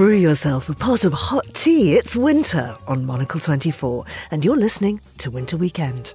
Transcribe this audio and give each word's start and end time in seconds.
Brew 0.00 0.16
yourself 0.16 0.70
a 0.70 0.74
pot 0.74 1.04
of 1.04 1.12
hot 1.12 1.44
tea. 1.52 1.92
It's 1.92 2.16
winter 2.16 2.74
on 2.86 3.04
Monocle 3.04 3.38
24, 3.38 4.06
and 4.30 4.42
you're 4.42 4.56
listening 4.56 5.00
to 5.18 5.30
Winter 5.30 5.58
Weekend. 5.58 6.14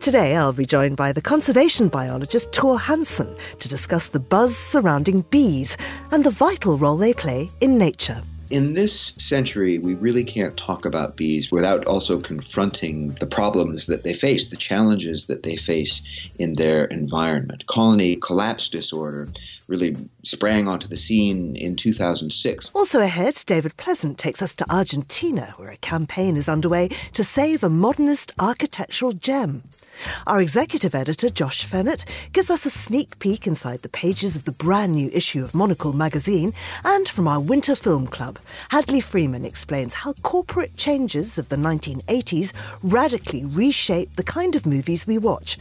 Today, 0.00 0.34
I'll 0.34 0.52
be 0.52 0.66
joined 0.66 0.96
by 0.96 1.12
the 1.12 1.22
conservation 1.22 1.86
biologist 1.86 2.52
Thor 2.52 2.80
Hanson 2.80 3.36
to 3.60 3.68
discuss 3.68 4.08
the 4.08 4.18
buzz 4.18 4.56
surrounding 4.56 5.20
bees 5.30 5.76
and 6.10 6.24
the 6.24 6.30
vital 6.30 6.76
role 6.76 6.96
they 6.96 7.12
play 7.12 7.48
in 7.60 7.78
nature 7.78 8.22
in 8.52 8.74
this 8.74 9.14
century, 9.16 9.78
we 9.78 9.94
really 9.94 10.24
can't 10.24 10.54
talk 10.58 10.84
about 10.84 11.16
bees 11.16 11.50
without 11.50 11.86
also 11.86 12.20
confronting 12.20 13.08
the 13.14 13.26
problems 13.26 13.86
that 13.86 14.02
they 14.02 14.12
face, 14.12 14.50
the 14.50 14.58
challenges 14.58 15.26
that 15.28 15.42
they 15.42 15.56
face 15.56 16.02
in 16.38 16.56
their 16.56 16.84
environment. 16.84 17.66
Colony 17.66 18.16
collapse 18.16 18.68
disorder 18.68 19.26
really 19.68 19.96
sprang 20.22 20.68
onto 20.68 20.86
the 20.86 20.98
scene 20.98 21.56
in 21.56 21.76
2006. 21.76 22.70
Also 22.74 23.00
ahead, 23.00 23.42
David 23.46 23.74
Plaisant 23.78 24.18
takes 24.18 24.42
us 24.42 24.54
to 24.56 24.70
Argentina, 24.70 25.54
where 25.56 25.70
a 25.70 25.78
campaign 25.78 26.36
is 26.36 26.46
underway 26.46 26.90
to 27.14 27.24
save 27.24 27.64
a 27.64 27.70
modernist 27.70 28.32
architectural 28.38 29.12
gem. 29.12 29.62
Our 30.26 30.40
executive 30.40 30.94
editor, 30.94 31.28
Josh 31.28 31.66
Fehnert, 31.66 32.04
gives 32.32 32.50
us 32.50 32.66
a 32.66 32.70
sneak 32.70 33.18
peek 33.18 33.46
inside 33.46 33.82
the 33.82 33.88
pages 33.88 34.36
of 34.36 34.44
the 34.44 34.52
brand 34.52 34.94
new 34.94 35.10
issue 35.12 35.44
of 35.44 35.54
Monocle 35.54 35.92
magazine, 35.92 36.52
and 36.84 37.08
from 37.08 37.28
our 37.28 37.40
Winter 37.40 37.74
Film 37.74 38.06
Club, 38.06 38.38
Hadley 38.70 39.00
Freeman 39.00 39.44
explains 39.44 39.94
how 39.94 40.12
corporate 40.22 40.76
changes 40.76 41.38
of 41.38 41.48
the 41.48 41.56
1980s 41.56 42.52
radically 42.82 43.44
reshape 43.44 44.16
the 44.16 44.24
kind 44.24 44.54
of 44.54 44.66
movies 44.66 45.06
we 45.06 45.18
watch. 45.18 45.58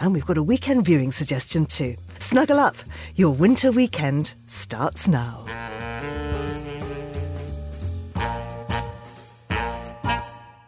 And 0.00 0.12
we've 0.12 0.26
got 0.26 0.38
a 0.38 0.42
weekend 0.42 0.84
viewing 0.84 1.12
suggestion 1.12 1.66
too. 1.66 1.96
Snuggle 2.18 2.58
up, 2.58 2.76
your 3.14 3.30
winter 3.30 3.70
weekend 3.70 4.34
starts 4.46 5.08
now. 5.08 5.44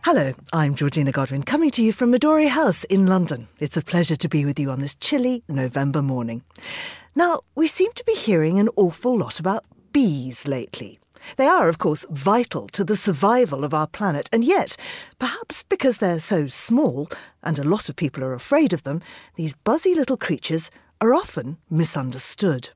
Hello, 0.06 0.32
I'm 0.52 0.76
Georgina 0.76 1.10
Godwin, 1.10 1.42
coming 1.42 1.68
to 1.70 1.82
you 1.82 1.90
from 1.90 2.12
Midori 2.12 2.46
House 2.46 2.84
in 2.84 3.08
London. 3.08 3.48
It's 3.58 3.76
a 3.76 3.82
pleasure 3.82 4.14
to 4.14 4.28
be 4.28 4.44
with 4.44 4.56
you 4.56 4.70
on 4.70 4.80
this 4.80 4.94
chilly 4.94 5.42
November 5.48 6.00
morning. 6.00 6.44
Now, 7.16 7.40
we 7.56 7.66
seem 7.66 7.92
to 7.94 8.04
be 8.04 8.14
hearing 8.14 8.60
an 8.60 8.68
awful 8.76 9.18
lot 9.18 9.40
about 9.40 9.64
bees 9.90 10.46
lately. 10.46 11.00
They 11.38 11.48
are, 11.48 11.68
of 11.68 11.78
course, 11.78 12.06
vital 12.08 12.68
to 12.68 12.84
the 12.84 12.94
survival 12.94 13.64
of 13.64 13.74
our 13.74 13.88
planet, 13.88 14.28
and 14.32 14.44
yet, 14.44 14.76
perhaps 15.18 15.64
because 15.64 15.98
they're 15.98 16.20
so 16.20 16.46
small 16.46 17.08
and 17.42 17.58
a 17.58 17.64
lot 17.64 17.88
of 17.88 17.96
people 17.96 18.22
are 18.22 18.32
afraid 18.32 18.72
of 18.72 18.84
them, 18.84 19.02
these 19.34 19.56
buzzy 19.56 19.92
little 19.92 20.16
creatures 20.16 20.70
are 21.00 21.14
often 21.14 21.56
misunderstood. 21.68 22.70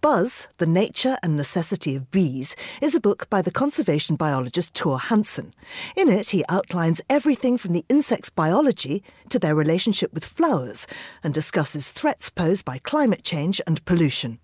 Buzz, 0.00 0.48
The 0.58 0.66
Nature 0.66 1.16
and 1.22 1.36
Necessity 1.36 1.96
of 1.96 2.10
Bees, 2.10 2.56
is 2.80 2.94
a 2.94 3.00
book 3.00 3.28
by 3.30 3.42
the 3.42 3.50
conservation 3.50 4.16
biologist 4.16 4.76
Thor 4.76 4.98
Hanson. 4.98 5.54
In 5.96 6.08
it, 6.08 6.30
he 6.30 6.44
outlines 6.48 7.00
everything 7.08 7.56
from 7.56 7.72
the 7.72 7.84
insect's 7.88 8.30
biology 8.30 9.02
to 9.28 9.38
their 9.38 9.54
relationship 9.54 10.12
with 10.12 10.24
flowers 10.24 10.86
and 11.22 11.32
discusses 11.32 11.90
threats 11.90 12.30
posed 12.30 12.64
by 12.64 12.78
climate 12.78 13.24
change 13.24 13.60
and 13.66 13.84
pollution. 13.84 14.38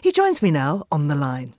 He 0.00 0.12
joins 0.12 0.42
me 0.42 0.50
now 0.50 0.84
on 0.90 1.08
the 1.08 1.14
line. 1.14 1.54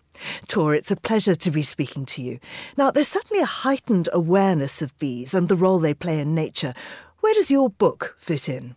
Thor, 0.48 0.74
it's 0.74 0.92
a 0.92 0.96
pleasure 0.96 1.36
to 1.36 1.52
be 1.52 1.62
speaking 1.62 2.06
to 2.08 2.22
you. 2.22 2.40
Now, 2.78 2.92
there's 2.92 3.08
certainly 3.08 3.42
a 3.42 3.46
heightened 3.46 4.10
awareness 4.14 4.82
of 4.82 4.98
bees 4.98 5.34
and 5.34 5.50
the 5.50 5.56
role 5.56 5.80
they 5.80 5.94
play 5.94 6.20
in 6.20 6.34
nature. 6.34 6.74
Where 7.20 7.34
does 7.34 7.52
your 7.52 7.70
book 7.70 8.16
fit 8.18 8.48
in? 8.48 8.76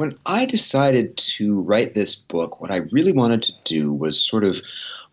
When 0.00 0.16
I 0.24 0.46
decided 0.46 1.18
to 1.36 1.60
write 1.60 1.94
this 1.94 2.14
book, 2.14 2.58
what 2.58 2.70
I 2.70 2.76
really 2.90 3.12
wanted 3.12 3.42
to 3.42 3.52
do 3.64 3.92
was 3.92 4.18
sort 4.18 4.44
of 4.44 4.62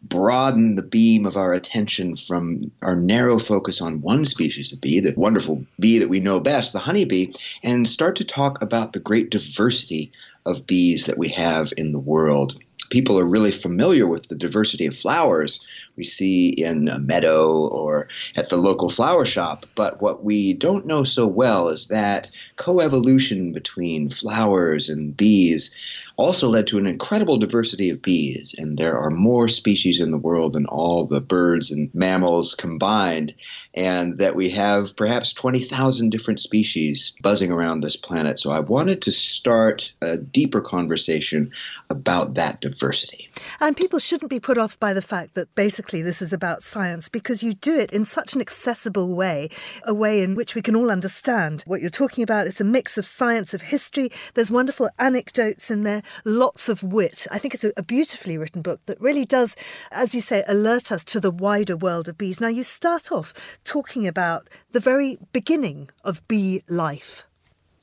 broaden 0.01 0.77
the 0.77 0.81
beam 0.81 1.25
of 1.25 1.35
our 1.35 1.53
attention 1.53 2.15
from 2.15 2.71
our 2.81 2.95
narrow 2.95 3.37
focus 3.37 3.81
on 3.81 3.99
one 3.99 4.23
species 4.23 4.71
of 4.71 4.79
bee, 4.79 5.01
the 5.01 5.13
wonderful 5.17 5.65
bee 5.77 5.99
that 5.99 6.07
we 6.07 6.21
know 6.21 6.39
best, 6.39 6.71
the 6.71 6.79
honeybee, 6.79 7.33
and 7.63 7.85
start 7.85 8.15
to 8.15 8.23
talk 8.23 8.61
about 8.61 8.93
the 8.93 9.01
great 9.01 9.29
diversity 9.29 10.09
of 10.45 10.65
bees 10.65 11.05
that 11.07 11.17
we 11.17 11.27
have 11.27 11.73
in 11.75 11.91
the 11.91 11.99
world 11.99 12.57
people 12.89 13.19
are 13.19 13.25
really 13.25 13.51
familiar 13.51 14.07
with 14.07 14.27
the 14.27 14.35
diversity 14.35 14.85
of 14.85 14.97
flowers 14.97 15.65
we 15.95 16.03
see 16.03 16.49
in 16.49 16.87
a 16.87 16.99
meadow 16.99 17.67
or 17.67 18.07
at 18.35 18.49
the 18.49 18.57
local 18.57 18.89
flower 18.89 19.25
shop. 19.25 19.65
But 19.75 20.01
what 20.01 20.23
we 20.23 20.53
don't 20.53 20.85
know 20.85 21.03
so 21.03 21.27
well 21.27 21.69
is 21.69 21.87
that 21.87 22.31
coevolution 22.57 23.53
between 23.53 24.11
flowers 24.11 24.89
and 24.89 25.17
bees 25.17 25.73
also 26.17 26.49
led 26.49 26.67
to 26.67 26.77
an 26.77 26.87
incredible 26.87 27.37
diversity 27.37 27.89
of 27.89 28.01
bees, 28.01 28.53
and 28.57 28.77
there 28.77 28.97
are 28.97 29.11
more 29.11 29.47
species 29.47 29.99
in 29.99 30.11
the 30.11 30.17
world 30.17 30.53
than 30.53 30.65
all 30.65 31.05
the 31.05 31.21
birds 31.21 31.71
and 31.71 31.93
mammals 31.93 32.55
combined, 32.55 33.33
and 33.75 34.17
that 34.17 34.35
we 34.35 34.49
have 34.49 34.95
perhaps 34.95 35.31
20,000 35.33 36.09
different 36.09 36.41
species 36.41 37.13
buzzing 37.21 37.51
around 37.51 37.81
this 37.81 37.95
planet. 37.95 38.39
So 38.39 38.49
I 38.49 38.59
wanted 38.59 39.01
to 39.03 39.11
start 39.11 39.91
a 40.01 40.17
deeper 40.17 40.61
conversation 40.61 41.51
about 41.89 42.33
that 42.33 42.61
diversity. 42.61 43.29
And 43.59 43.77
people 43.77 43.99
shouldn't 43.99 44.31
be 44.31 44.39
put 44.39 44.57
off 44.57 44.79
by 44.79 44.93
the 44.93 45.01
fact 45.01 45.35
that 45.35 45.53
basically 45.53 46.01
this 46.01 46.21
is 46.21 46.33
about 46.33 46.63
science 46.63 47.09
because 47.09 47.43
you 47.43 47.53
do 47.53 47.77
it 47.77 47.93
in 47.93 48.05
such 48.05 48.33
an 48.33 48.41
accessible 48.41 49.15
way, 49.15 49.49
a 49.83 49.93
way 49.93 50.23
in 50.23 50.33
which 50.33 50.55
we 50.55 50.63
can 50.63 50.75
all 50.75 50.89
understand 50.89 51.63
what 51.67 51.79
you're 51.79 51.89
talking 51.91 52.23
about. 52.23 52.47
It's 52.47 52.61
a 52.61 52.65
mix 52.65 52.97
of 52.97 53.05
science, 53.05 53.53
of 53.53 53.61
history. 53.61 54.09
There's 54.33 54.49
wonderful 54.49 54.89
anecdotes 54.97 55.69
in 55.69 55.83
there 55.83 56.01
lots 56.25 56.69
of 56.69 56.83
wit. 56.83 57.27
I 57.31 57.39
think 57.39 57.53
it's 57.53 57.63
a, 57.63 57.73
a 57.77 57.83
beautifully 57.83 58.37
written 58.37 58.61
book 58.61 58.81
that 58.85 58.99
really 59.01 59.25
does, 59.25 59.55
as 59.91 60.15
you 60.15 60.21
say, 60.21 60.43
alert 60.47 60.91
us 60.91 61.03
to 61.05 61.19
the 61.19 61.31
wider 61.31 61.77
world 61.77 62.07
of 62.07 62.17
bees. 62.17 62.39
Now, 62.39 62.47
you 62.47 62.63
start 62.63 63.11
off 63.11 63.59
talking 63.63 64.07
about 64.07 64.47
the 64.71 64.79
very 64.79 65.17
beginning 65.31 65.89
of 66.03 66.27
bee 66.27 66.63
life. 66.67 67.27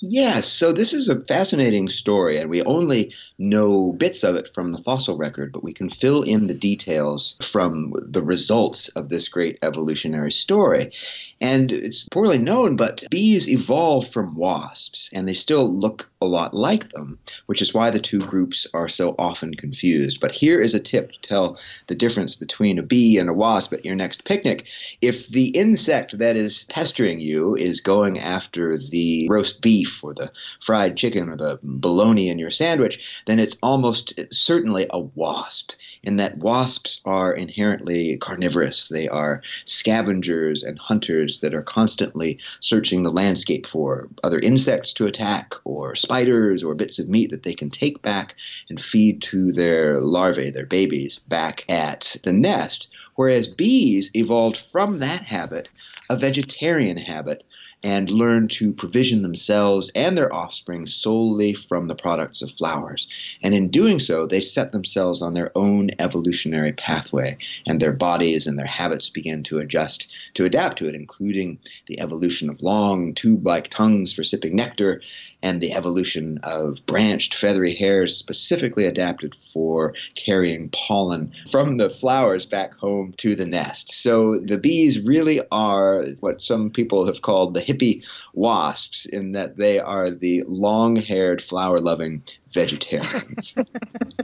Yes, 0.07 0.49
so 0.49 0.71
this 0.71 0.93
is 0.93 1.09
a 1.09 1.25
fascinating 1.25 1.89
story, 1.89 2.37
and 2.37 2.51
we 2.51 2.63
only 2.65 3.15
know 3.39 3.95
bits 3.95 4.23
of 4.23 4.37
it 4.37 4.51
from 4.53 4.73
the 4.73 4.83
fossil 4.83 5.17
record, 5.17 5.51
but 5.51 5.65
we 5.65 5.73
can 5.73 5.89
fill 5.89 6.23
in 6.23 6.47
the 6.47 6.53
details 6.53 7.39
from 7.41 7.95
the 7.97 8.23
results 8.23 8.91
of 8.91 9.09
this 9.09 9.29
great 9.29 9.59
evolutionary 9.63 10.33
story. 10.33 10.93
And 11.41 11.73
it's 11.73 12.07
poorly 12.11 12.37
known, 12.37 12.77
but 12.77 13.05
bees 13.11 13.49
evolved 13.49 14.13
from 14.13 14.35
wasps, 14.35 15.09
and 15.15 15.27
they 15.27 15.33
still 15.33 15.73
look 15.73 16.11
a 16.25 16.27
lot 16.27 16.55
like 16.55 16.91
them, 16.93 17.19
which 17.47 17.61
is 17.61 17.75
why 17.75 17.91
the 17.91 18.01
two 18.01 18.19
groups 18.19 18.67
are 18.75 18.89
so 18.89 19.15
often 19.19 19.55
confused. 19.55 20.21
But 20.21 20.35
here 20.35 20.61
is 20.61 20.75
a 20.75 20.81
tip 20.81 21.13
to 21.13 21.21
tell 21.21 21.59
the 21.87 21.95
difference 21.95 22.35
between 22.35 22.79
a 22.79 22.83
bee 22.83 23.19
and 23.19 23.29
a 23.29 23.35
wasp 23.35 23.73
at 23.73 23.85
your 23.85 23.95
next 23.95 24.25
picnic. 24.25 24.67
If 25.01 25.29
the 25.29 25.49
insect 25.49 26.19
that 26.19 26.37
is 26.37 26.65
pestering 26.65 27.21
you 27.21 27.55
is 27.57 27.81
going 27.81 28.19
after 28.19 28.77
the 28.79 29.29
roast 29.31 29.61
beef 29.61 30.03
or 30.03 30.15
the 30.15 30.33
fried 30.61 30.97
chicken 30.97 31.29
or 31.29 31.37
the 31.37 31.59
bologna 31.63 32.29
in 32.29 32.39
your 32.39 32.51
sandwich, 32.51 33.23
then 33.27 33.39
it's 33.39 33.57
almost 33.63 34.13
certainly 34.33 34.87
a 34.91 35.01
wasp, 35.01 35.73
in 36.03 36.17
that 36.17 36.39
wasps 36.39 37.01
are 37.05 37.33
inherently 37.33 38.17
carnivorous. 38.19 38.89
They 38.89 39.09
are 39.09 39.43
scavengers 39.65 40.63
and 40.63 40.79
hunters 40.79 41.41
that 41.41 41.55
are 41.55 41.63
constantly 41.63 42.39
searching 42.61 43.03
the 43.03 43.13
landscape 43.13 43.67
for 43.67 44.09
other 44.23 44.39
insects 44.39 44.93
to 44.95 45.07
attack 45.07 45.55
or 45.65 45.95
spiders 45.95 46.14
or 46.15 46.75
bits 46.75 47.01
of 47.01 47.09
meat 47.09 47.31
that 47.33 47.43
they 47.43 47.55
can 47.55 47.71
take 47.71 48.01
back 48.01 48.37
and 48.71 48.81
feed 48.81 49.21
to 49.21 49.51
their 49.51 50.01
larvae, 50.01 50.51
their 50.51 50.65
babies, 50.65 51.19
back 51.19 51.65
at 51.69 52.17
the 52.23 52.33
nest. 52.33 52.89
Whereas 53.17 53.49
bees 53.49 54.11
evolved 54.15 54.57
from 54.57 55.01
that 55.01 55.25
habit 55.25 55.69
a 56.09 56.17
vegetarian 56.17 56.99
habit 56.99 57.43
and 57.85 58.11
learn 58.11 58.49
to 58.49 58.73
provision 58.73 59.21
themselves 59.21 59.91
and 59.95 60.17
their 60.17 60.33
offspring 60.33 60.87
solely 60.87 61.53
from 61.53 61.87
the 61.87 61.95
products 61.95 62.41
of 62.41 62.51
flowers. 62.51 63.07
And 63.43 63.55
in 63.55 63.69
doing 63.69 64.01
so, 64.01 64.27
they 64.27 64.41
set 64.41 64.73
themselves 64.73 65.21
on 65.21 65.35
their 65.35 65.51
own 65.55 65.91
evolutionary 65.99 66.73
pathway, 66.73 67.37
and 67.67 67.81
their 67.81 67.93
bodies 67.93 68.47
and 68.47 68.59
their 68.59 68.67
habits 68.67 69.11
begin 69.11 69.43
to 69.45 69.59
adjust 69.59 70.11
to 70.33 70.47
adapt 70.47 70.79
to 70.79 70.89
it, 70.89 70.95
including 70.95 71.59
the 71.87 72.01
evolution 72.01 72.49
of 72.49 72.63
long 72.63 73.13
tube 73.15 73.47
like 73.47 73.69
tongues 73.69 74.15
for 74.15 74.25
sipping 74.25 74.57
nectar 74.57 75.03
and 75.45 75.61
the 75.61 75.75
evolution 75.75 76.41
of 76.43 76.79
branched 76.87 77.35
feathery 77.35 77.77
hairs 77.77 78.17
specifically 78.17 78.87
adapted 78.87 79.37
for 79.53 79.95
carrying 80.15 80.71
pollen 80.71 81.31
from 81.51 81.77
the 81.77 81.91
flowers 81.91 82.47
back 82.47 82.73
home 82.79 83.13
to 83.19 83.37
the 83.37 83.45
nest. 83.45 83.93
So 83.93 84.39
the 84.39 84.57
bees 84.57 85.01
really 85.01 85.43
are 85.53 86.07
what 86.21 86.43
some 86.43 86.71
people 86.71 87.05
have 87.05 87.21
called 87.21 87.53
the 87.53 87.61
hippie 87.61 88.03
wasps 88.33 89.05
in 89.05 89.33
that 89.33 89.59
they 89.59 89.79
are 89.79 90.11
the 90.11 90.43
long 90.49 90.97
haired, 90.97 91.43
flower 91.43 91.79
loving 91.79 92.23
vegetarians. 92.51 93.55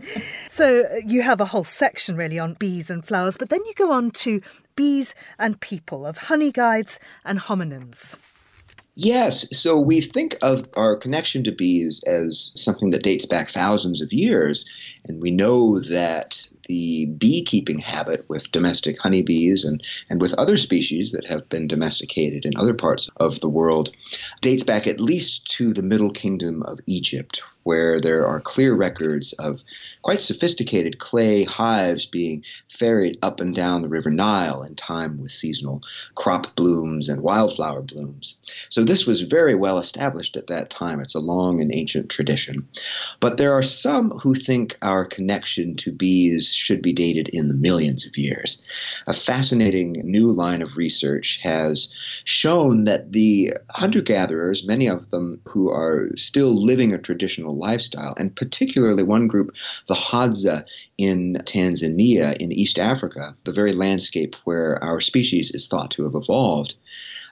so 0.48 0.84
uh, 0.84 0.96
you 1.04 1.20
have 1.20 1.40
a 1.40 1.44
whole 1.44 1.64
section 1.64 2.16
really 2.16 2.38
on 2.38 2.54
bees 2.54 2.88
and 2.88 3.04
flowers, 3.04 3.36
but 3.36 3.50
then 3.50 3.60
you 3.66 3.74
go 3.74 3.92
on 3.92 4.10
to 4.10 4.40
bees 4.74 5.14
and 5.38 5.60
people, 5.60 6.06
of 6.06 6.16
honey 6.16 6.50
guides 6.50 6.98
and 7.26 7.40
hominins. 7.40 8.16
Yes. 8.96 9.56
So 9.56 9.80
we 9.80 10.00
think 10.00 10.36
of 10.42 10.68
our 10.74 10.96
connection 10.96 11.44
to 11.44 11.52
bees 11.52 12.02
as 12.06 12.52
something 12.56 12.90
that 12.90 13.02
dates 13.02 13.24
back 13.26 13.48
thousands 13.48 14.02
of 14.02 14.12
years. 14.12 14.68
And 15.06 15.20
we 15.20 15.30
know 15.30 15.80
that 15.80 16.46
the 16.70 17.06
beekeeping 17.06 17.78
habit 17.78 18.24
with 18.28 18.52
domestic 18.52 18.96
honeybees 19.00 19.64
and, 19.64 19.82
and 20.08 20.20
with 20.20 20.34
other 20.34 20.56
species 20.56 21.10
that 21.10 21.26
have 21.26 21.48
been 21.48 21.66
domesticated 21.66 22.44
in 22.44 22.52
other 22.56 22.74
parts 22.74 23.10
of 23.16 23.40
the 23.40 23.48
world 23.48 23.90
dates 24.40 24.62
back 24.62 24.86
at 24.86 25.00
least 25.00 25.44
to 25.50 25.72
the 25.72 25.82
Middle 25.82 26.12
Kingdom 26.12 26.62
of 26.62 26.78
Egypt, 26.86 27.42
where 27.64 28.00
there 28.00 28.24
are 28.24 28.40
clear 28.40 28.74
records 28.74 29.32
of 29.34 29.60
quite 30.02 30.20
sophisticated 30.20 30.98
clay 30.98 31.42
hives 31.42 32.06
being 32.06 32.44
ferried 32.68 33.18
up 33.22 33.40
and 33.40 33.54
down 33.54 33.82
the 33.82 33.88
River 33.88 34.10
Nile 34.10 34.62
in 34.62 34.74
time 34.76 35.20
with 35.20 35.32
seasonal 35.32 35.82
crop 36.14 36.54
blooms 36.54 37.08
and 37.08 37.22
wildflower 37.22 37.82
blooms. 37.82 38.38
So 38.70 38.84
this 38.84 39.06
was 39.06 39.22
very 39.22 39.54
well 39.54 39.78
established 39.78 40.36
at 40.36 40.46
that 40.46 40.70
time. 40.70 41.00
It's 41.00 41.14
a 41.14 41.20
long 41.20 41.60
and 41.60 41.74
ancient 41.74 42.10
tradition. 42.10 42.66
But 43.18 43.36
there 43.36 43.52
are 43.52 43.62
some 43.62 44.10
who 44.12 44.34
think 44.34 44.76
our 44.90 45.04
connection 45.04 45.76
to 45.76 45.92
bees 45.92 46.52
should 46.52 46.82
be 46.82 46.92
dated 46.92 47.28
in 47.28 47.46
the 47.46 47.54
millions 47.54 48.04
of 48.04 48.18
years. 48.18 48.60
A 49.06 49.12
fascinating 49.12 49.92
new 50.04 50.32
line 50.32 50.62
of 50.62 50.76
research 50.76 51.38
has 51.42 51.92
shown 52.24 52.86
that 52.86 53.12
the 53.12 53.54
hunter 53.70 54.00
gatherers, 54.00 54.66
many 54.66 54.88
of 54.88 55.08
them 55.10 55.40
who 55.46 55.70
are 55.70 56.10
still 56.16 56.60
living 56.60 56.92
a 56.92 56.98
traditional 56.98 57.56
lifestyle, 57.56 58.14
and 58.18 58.34
particularly 58.34 59.04
one 59.04 59.28
group, 59.28 59.54
the 59.86 59.94
Hadza 59.94 60.64
in 60.98 61.34
Tanzania, 61.44 62.36
in 62.38 62.50
East 62.50 62.76
Africa, 62.76 63.36
the 63.44 63.52
very 63.52 63.72
landscape 63.72 64.34
where 64.42 64.82
our 64.82 65.00
species 65.00 65.52
is 65.52 65.68
thought 65.68 65.92
to 65.92 66.02
have 66.02 66.16
evolved, 66.16 66.74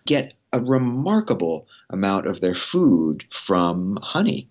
get 0.06 0.32
a 0.52 0.60
remarkable 0.60 1.66
amount 1.90 2.26
of 2.26 2.40
their 2.40 2.54
food 2.54 3.24
from 3.30 3.98
honey. 4.02 4.48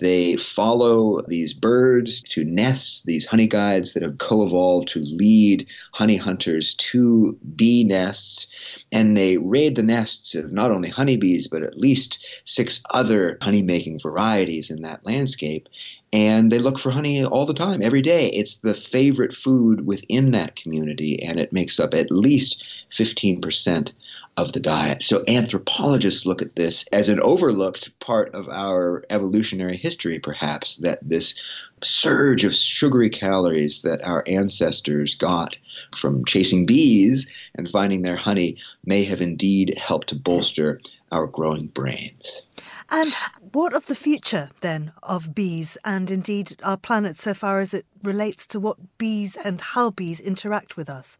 They 0.00 0.36
follow 0.36 1.22
these 1.22 1.54
birds 1.54 2.22
to 2.30 2.44
nests, 2.44 3.02
these 3.02 3.26
honey 3.26 3.46
guides 3.46 3.94
that 3.94 4.02
have 4.02 4.18
co 4.18 4.46
evolved 4.46 4.88
to 4.88 5.00
lead 5.00 5.66
honey 5.92 6.16
hunters 6.16 6.74
to 6.74 7.36
bee 7.56 7.84
nests. 7.84 8.46
And 8.92 9.16
they 9.16 9.38
raid 9.38 9.76
the 9.76 9.82
nests 9.82 10.34
of 10.34 10.52
not 10.52 10.70
only 10.70 10.88
honeybees, 10.88 11.46
but 11.46 11.62
at 11.62 11.78
least 11.78 12.24
six 12.44 12.80
other 12.90 13.38
honey 13.42 13.62
making 13.62 14.00
varieties 14.00 14.70
in 14.70 14.82
that 14.82 15.04
landscape. 15.04 15.68
And 16.12 16.50
they 16.50 16.58
look 16.58 16.78
for 16.78 16.90
honey 16.90 17.24
all 17.24 17.46
the 17.46 17.54
time, 17.54 17.82
every 17.82 18.02
day. 18.02 18.28
It's 18.30 18.58
the 18.58 18.74
favorite 18.74 19.34
food 19.34 19.86
within 19.86 20.32
that 20.32 20.56
community, 20.56 21.22
and 21.22 21.38
it 21.38 21.52
makes 21.52 21.78
up 21.78 21.94
at 21.94 22.10
least 22.10 22.64
15% 22.90 23.92
of 24.40 24.52
the 24.52 24.60
diet. 24.60 25.04
So 25.04 25.22
anthropologists 25.28 26.26
look 26.26 26.42
at 26.42 26.56
this 26.56 26.84
as 26.92 27.08
an 27.08 27.20
overlooked 27.20 27.98
part 28.00 28.34
of 28.34 28.48
our 28.48 29.04
evolutionary 29.10 29.76
history, 29.76 30.18
perhaps, 30.18 30.76
that 30.76 30.98
this 31.02 31.34
surge 31.82 32.44
of 32.44 32.54
sugary 32.54 33.10
calories 33.10 33.82
that 33.82 34.02
our 34.02 34.24
ancestors 34.26 35.14
got 35.14 35.56
from 35.94 36.24
chasing 36.24 36.66
bees 36.66 37.28
and 37.54 37.70
finding 37.70 38.02
their 38.02 38.16
honey 38.16 38.56
may 38.84 39.04
have 39.04 39.20
indeed 39.20 39.76
helped 39.78 40.08
to 40.08 40.16
bolster 40.16 40.80
our 41.12 41.26
growing 41.26 41.66
brains. 41.68 42.42
And 42.90 43.10
what 43.52 43.72
of 43.72 43.86
the 43.86 43.94
future 43.94 44.50
then 44.60 44.92
of 45.02 45.34
bees 45.34 45.78
and 45.84 46.10
indeed 46.10 46.56
our 46.62 46.76
planet 46.76 47.18
so 47.18 47.34
far 47.34 47.60
as 47.60 47.72
it 47.72 47.86
relates 48.02 48.46
to 48.48 48.60
what 48.60 48.98
bees 48.98 49.36
and 49.36 49.60
how 49.60 49.90
bees 49.90 50.20
interact 50.20 50.76
with 50.76 50.88
us? 50.88 51.18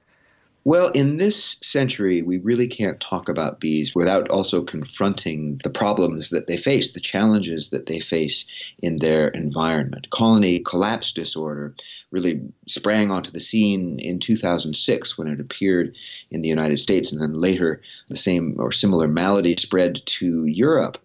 Well, 0.64 0.88
in 0.90 1.16
this 1.16 1.56
century, 1.62 2.20
we 2.20 2.36
really 2.38 2.68
can't 2.68 3.00
talk 3.00 3.30
about 3.30 3.60
bees 3.60 3.94
without 3.94 4.28
also 4.28 4.62
confronting 4.62 5.58
the 5.64 5.70
problems 5.70 6.28
that 6.30 6.48
they 6.48 6.58
face, 6.58 6.92
the 6.92 7.00
challenges 7.00 7.70
that 7.70 7.86
they 7.86 7.98
face 7.98 8.44
in 8.82 8.98
their 8.98 9.28
environment. 9.28 10.10
Colony 10.10 10.58
collapse 10.58 11.12
disorder 11.12 11.74
really 12.10 12.42
sprang 12.68 13.10
onto 13.10 13.30
the 13.30 13.40
scene 13.40 13.98
in 14.00 14.18
2006 14.18 15.16
when 15.16 15.28
it 15.28 15.40
appeared 15.40 15.96
in 16.30 16.42
the 16.42 16.48
United 16.48 16.78
States, 16.78 17.10
and 17.10 17.22
then 17.22 17.34
later 17.34 17.80
the 18.08 18.16
same 18.16 18.54
or 18.58 18.70
similar 18.70 19.08
malady 19.08 19.56
spread 19.56 20.02
to 20.04 20.44
Europe 20.44 20.98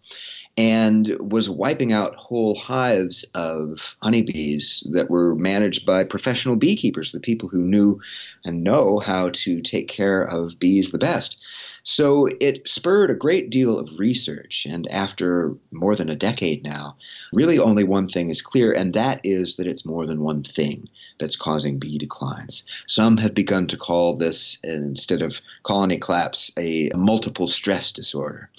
and 0.57 1.17
was 1.19 1.49
wiping 1.49 1.91
out 1.91 2.15
whole 2.15 2.55
hives 2.55 3.25
of 3.33 3.95
honeybees 4.01 4.85
that 4.91 5.09
were 5.09 5.35
managed 5.35 5.85
by 5.85 6.03
professional 6.03 6.55
beekeepers, 6.55 7.11
the 7.11 7.19
people 7.19 7.49
who 7.49 7.61
knew 7.61 7.99
and 8.45 8.63
know 8.63 8.99
how 8.99 9.29
to 9.31 9.61
take 9.61 9.87
care 9.89 10.23
of 10.23 10.57
bees 10.57 10.91
the 10.91 10.97
best. 10.97 11.37
So 11.83 12.29
it 12.39 12.67
spurred 12.67 13.11
a 13.11 13.15
great 13.15 13.49
deal 13.49 13.77
of 13.77 13.99
research, 13.99 14.65
and 14.65 14.87
after 14.89 15.55
more 15.71 15.95
than 15.95 16.09
a 16.09 16.15
decade 16.15 16.63
now, 16.63 16.95
really 17.31 17.59
only 17.59 17.83
one 17.83 18.07
thing 18.07 18.29
is 18.29 18.41
clear, 18.41 18.71
and 18.71 18.93
that 18.93 19.19
is 19.23 19.57
that 19.57 19.67
it's 19.67 19.85
more 19.85 20.07
than 20.07 20.21
one 20.21 20.41
thing 20.41 20.89
that's 21.19 21.35
causing 21.35 21.77
bee 21.77 21.97
declines. 21.97 22.63
Some 22.87 23.17
have 23.17 23.33
begun 23.33 23.67
to 23.67 23.77
call 23.77 24.15
this, 24.15 24.57
instead 24.63 25.21
of 25.21 25.41
colony 25.63 25.97
collapse, 25.97 26.51
a 26.57 26.89
multiple 26.95 27.45
stress 27.45 27.91
disorder. 27.91 28.49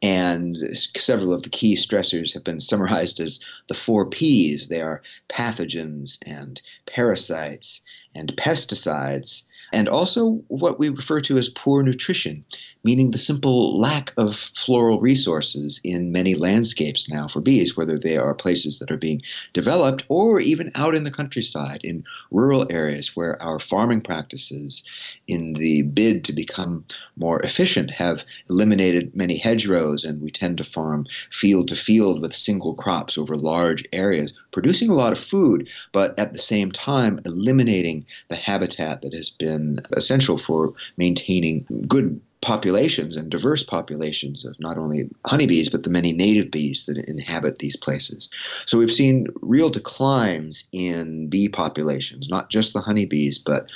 And 0.00 0.56
several 0.76 1.32
of 1.32 1.42
the 1.42 1.48
key 1.48 1.74
stressors 1.74 2.32
have 2.34 2.44
been 2.44 2.60
summarized 2.60 3.18
as 3.18 3.40
the 3.66 3.74
four 3.74 4.08
P's. 4.08 4.68
They 4.68 4.80
are 4.80 5.02
pathogens 5.28 6.18
and 6.24 6.62
parasites 6.86 7.80
and 8.14 8.36
pesticides 8.36 9.47
and 9.72 9.88
also 9.88 10.42
what 10.48 10.78
we 10.78 10.88
refer 10.88 11.20
to 11.20 11.36
as 11.36 11.48
poor 11.48 11.82
nutrition, 11.82 12.44
meaning 12.84 13.10
the 13.10 13.18
simple 13.18 13.78
lack 13.78 14.12
of 14.16 14.36
floral 14.36 15.00
resources 15.00 15.80
in 15.84 16.12
many 16.12 16.34
landscapes 16.34 17.08
now 17.08 17.28
for 17.28 17.40
bees, 17.40 17.76
whether 17.76 17.98
they 17.98 18.16
are 18.16 18.34
places 18.34 18.78
that 18.78 18.90
are 18.90 18.96
being 18.96 19.20
developed 19.52 20.04
or 20.08 20.40
even 20.40 20.70
out 20.74 20.94
in 20.94 21.04
the 21.04 21.10
countryside 21.10 21.80
in 21.84 22.04
rural 22.30 22.66
areas 22.70 23.14
where 23.14 23.40
our 23.42 23.60
farming 23.60 24.00
practices, 24.00 24.82
in 25.26 25.52
the 25.54 25.82
bid 25.82 26.24
to 26.24 26.32
become 26.32 26.84
more 27.16 27.40
efficient, 27.42 27.90
have 27.90 28.24
eliminated 28.48 29.14
many 29.14 29.36
hedgerows, 29.36 30.04
and 30.04 30.22
we 30.22 30.30
tend 30.30 30.56
to 30.58 30.64
farm 30.64 31.06
field 31.30 31.68
to 31.68 31.76
field 31.76 32.22
with 32.22 32.32
single 32.32 32.74
crops 32.74 33.18
over 33.18 33.36
large 33.36 33.84
areas, 33.92 34.32
producing 34.50 34.90
a 34.90 34.94
lot 34.94 35.12
of 35.12 35.18
food, 35.18 35.68
but 35.92 36.18
at 36.18 36.32
the 36.32 36.38
same 36.38 36.70
time 36.72 37.18
eliminating 37.26 38.06
the 38.28 38.36
habitat 38.36 39.02
that 39.02 39.12
has 39.12 39.30
been 39.30 39.57
essential 39.92 40.38
for 40.38 40.72
maintaining 40.96 41.66
good 41.86 42.20
populations 42.40 43.16
and 43.16 43.30
diverse 43.30 43.64
populations 43.64 44.44
of 44.44 44.58
not 44.60 44.78
only 44.78 45.10
honeybees 45.26 45.68
but 45.68 45.82
the 45.82 45.90
many 45.90 46.12
native 46.12 46.50
bees 46.50 46.86
that 46.86 46.96
inhabit 47.08 47.58
these 47.58 47.76
places. 47.76 48.28
So 48.64 48.78
we've 48.78 48.92
seen 48.92 49.26
real 49.42 49.70
declines 49.70 50.68
in 50.72 51.28
bee 51.28 51.48
populations, 51.48 52.28
not 52.28 52.48
just 52.48 52.72
the 52.72 52.80
honeybees, 52.80 53.38
but 53.38 53.66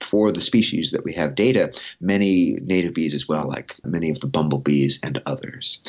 for 0.00 0.32
the 0.32 0.40
species 0.40 0.90
that 0.90 1.04
we 1.04 1.12
have 1.14 1.34
data, 1.34 1.72
many 2.00 2.58
native 2.62 2.94
bees 2.94 3.14
as 3.14 3.28
well, 3.28 3.48
like 3.48 3.76
many 3.84 4.10
of 4.10 4.20
the 4.20 4.26
bumblebees 4.26 4.98
and 5.02 5.20
others. 5.26 5.80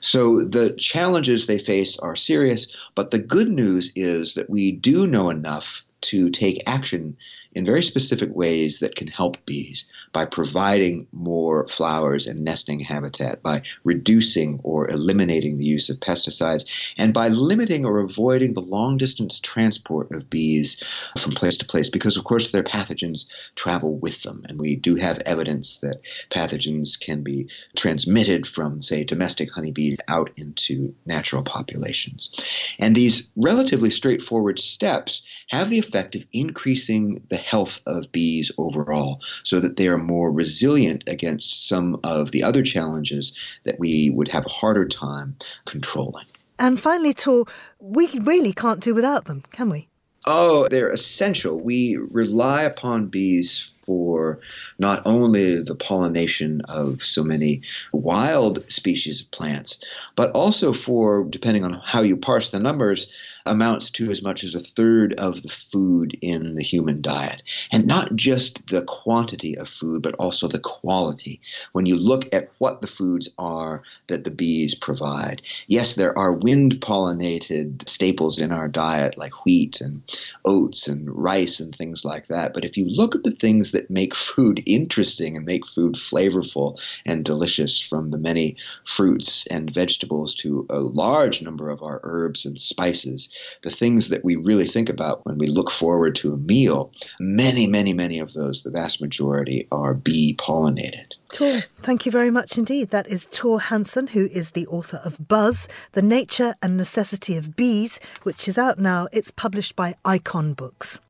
So 0.00 0.44
the 0.44 0.74
challenges 0.78 1.46
they 1.46 1.58
face 1.58 1.98
are 1.98 2.16
serious, 2.16 2.68
but 2.94 3.10
the 3.10 3.18
good 3.18 3.48
news 3.48 3.92
is 3.96 4.34
that 4.34 4.50
we 4.50 4.72
do 4.72 5.06
know 5.06 5.30
enough 5.30 5.84
to 6.00 6.30
take 6.30 6.62
action 6.66 7.16
in 7.52 7.64
very 7.64 7.82
specific 7.82 8.30
ways 8.34 8.80
that 8.80 8.94
can 8.94 9.08
help 9.08 9.44
bees 9.46 9.86
by 10.12 10.24
providing 10.24 11.06
more 11.12 11.66
flowers 11.68 12.26
and 12.26 12.44
nesting 12.44 12.78
habitat, 12.78 13.42
by 13.42 13.62
reducing 13.84 14.60
or 14.62 14.88
eliminating 14.90 15.58
the 15.58 15.64
use 15.64 15.88
of 15.88 15.98
pesticides, 15.98 16.64
and 16.98 17.14
by 17.14 17.28
limiting 17.28 17.84
or 17.84 18.00
avoiding 18.00 18.54
the 18.54 18.60
long 18.60 18.96
distance 18.96 19.40
transport 19.40 20.12
of 20.12 20.30
bees 20.30 20.82
from 21.18 21.32
place 21.32 21.56
to 21.58 21.64
place, 21.64 21.88
because 21.88 22.16
of 22.16 22.24
course 22.24 22.52
their 22.52 22.62
pathogens 22.62 23.26
travel 23.56 23.96
with 23.96 24.22
them. 24.22 24.44
And 24.48 24.60
we 24.60 24.76
do 24.76 24.94
have 24.96 25.22
evidence 25.26 25.80
that 25.80 26.00
pathogens 26.30 27.00
can 27.00 27.22
be 27.22 27.48
transmitted 27.76 28.46
from, 28.46 28.82
say, 28.82 29.04
domestic 29.04 29.50
honeybees 29.50 29.98
out 30.06 30.30
into 30.36 30.94
natural 31.06 31.42
populations. 31.42 32.30
And 32.78 32.94
these 32.94 33.28
relatively 33.36 33.90
straightforward 33.90 34.58
steps 34.60 35.22
have 35.48 35.70
the 35.70 35.78
effect 35.88 36.14
of 36.14 36.24
increasing 36.32 37.24
the 37.30 37.36
health 37.36 37.80
of 37.86 38.12
bees 38.12 38.52
overall 38.58 39.20
so 39.42 39.58
that 39.60 39.76
they 39.76 39.88
are 39.88 39.98
more 39.98 40.30
resilient 40.30 41.04
against 41.06 41.68
some 41.68 41.98
of 42.04 42.30
the 42.30 42.42
other 42.42 42.62
challenges 42.62 43.36
that 43.64 43.78
we 43.78 44.10
would 44.10 44.28
have 44.28 44.46
a 44.46 44.50
harder 44.50 44.86
time 44.86 45.36
controlling. 45.64 46.26
And 46.58 46.80
finally, 46.80 47.12
Thor, 47.12 47.46
we 47.80 48.08
really 48.20 48.52
can't 48.52 48.80
do 48.80 48.94
without 48.94 49.26
them, 49.26 49.42
can 49.50 49.70
we? 49.70 49.88
Oh, 50.26 50.68
they're 50.70 50.90
essential. 50.90 51.58
We 51.58 51.96
rely 51.96 52.64
upon 52.64 53.06
bees 53.06 53.70
for 53.88 54.38
not 54.78 55.00
only 55.06 55.62
the 55.62 55.74
pollination 55.74 56.60
of 56.68 57.02
so 57.02 57.24
many 57.24 57.62
wild 57.92 58.70
species 58.70 59.22
of 59.22 59.30
plants, 59.30 59.82
but 60.14 60.30
also 60.32 60.74
for, 60.74 61.24
depending 61.24 61.64
on 61.64 61.80
how 61.86 62.02
you 62.02 62.14
parse 62.14 62.50
the 62.50 62.58
numbers, 62.58 63.10
amounts 63.46 63.88
to 63.88 64.10
as 64.10 64.20
much 64.20 64.44
as 64.44 64.54
a 64.54 64.60
third 64.60 65.14
of 65.14 65.40
the 65.42 65.48
food 65.48 66.18
in 66.20 66.54
the 66.54 66.62
human 66.62 67.00
diet. 67.00 67.40
And 67.72 67.86
not 67.86 68.14
just 68.14 68.66
the 68.66 68.82
quantity 68.82 69.56
of 69.56 69.70
food, 69.70 70.02
but 70.02 70.14
also 70.16 70.48
the 70.48 70.58
quality. 70.58 71.40
When 71.72 71.86
you 71.86 71.96
look 71.96 72.28
at 72.34 72.50
what 72.58 72.82
the 72.82 72.86
foods 72.86 73.30
are 73.38 73.82
that 74.08 74.24
the 74.24 74.30
bees 74.30 74.74
provide, 74.74 75.40
yes, 75.66 75.94
there 75.94 76.16
are 76.18 76.32
wind 76.32 76.80
pollinated 76.80 77.88
staples 77.88 78.38
in 78.38 78.52
our 78.52 78.68
diet 78.68 79.16
like 79.16 79.46
wheat 79.46 79.80
and 79.80 80.02
oats 80.44 80.86
and 80.86 81.08
rice 81.10 81.58
and 81.58 81.74
things 81.74 82.04
like 82.04 82.26
that. 82.26 82.52
But 82.52 82.66
if 82.66 82.76
you 82.76 82.84
look 82.84 83.14
at 83.14 83.22
the 83.22 83.30
things 83.30 83.72
that 83.72 83.77
make 83.88 84.14
food 84.14 84.62
interesting 84.66 85.36
and 85.36 85.44
make 85.44 85.66
food 85.66 85.94
flavorful 85.94 86.80
and 87.06 87.24
delicious, 87.24 87.80
from 87.80 88.10
the 88.10 88.18
many 88.18 88.56
fruits 88.84 89.46
and 89.46 89.72
vegetables 89.72 90.34
to 90.34 90.66
a 90.70 90.80
large 90.80 91.42
number 91.42 91.70
of 91.70 91.82
our 91.82 92.00
herbs 92.02 92.44
and 92.44 92.60
spices, 92.60 93.28
the 93.62 93.70
things 93.70 94.08
that 94.08 94.24
we 94.24 94.36
really 94.36 94.66
think 94.66 94.88
about 94.88 95.24
when 95.26 95.38
we 95.38 95.46
look 95.46 95.70
forward 95.70 96.14
to 96.16 96.32
a 96.32 96.36
meal, 96.36 96.90
many, 97.20 97.66
many, 97.66 97.92
many 97.92 98.18
of 98.18 98.32
those, 98.34 98.62
the 98.62 98.70
vast 98.70 99.00
majority, 99.00 99.66
are 99.72 99.94
bee 99.94 100.34
pollinated. 100.38 101.12
Thor, 101.30 101.60
thank 101.82 102.06
you 102.06 102.12
very 102.12 102.30
much 102.30 102.56
indeed. 102.56 102.90
That 102.90 103.06
is 103.06 103.24
Thor 103.24 103.60
Hanson, 103.60 104.08
who 104.08 104.26
is 104.26 104.52
the 104.52 104.66
author 104.66 105.00
of 105.04 105.28
Buzz, 105.28 105.68
The 105.92 106.02
Nature 106.02 106.54
and 106.62 106.76
Necessity 106.76 107.36
of 107.36 107.54
Bees, 107.54 108.00
which 108.22 108.48
is 108.48 108.56
out 108.56 108.78
now. 108.78 109.08
It's 109.12 109.30
published 109.30 109.76
by 109.76 109.94
Icon 110.04 110.54
Books. 110.54 111.00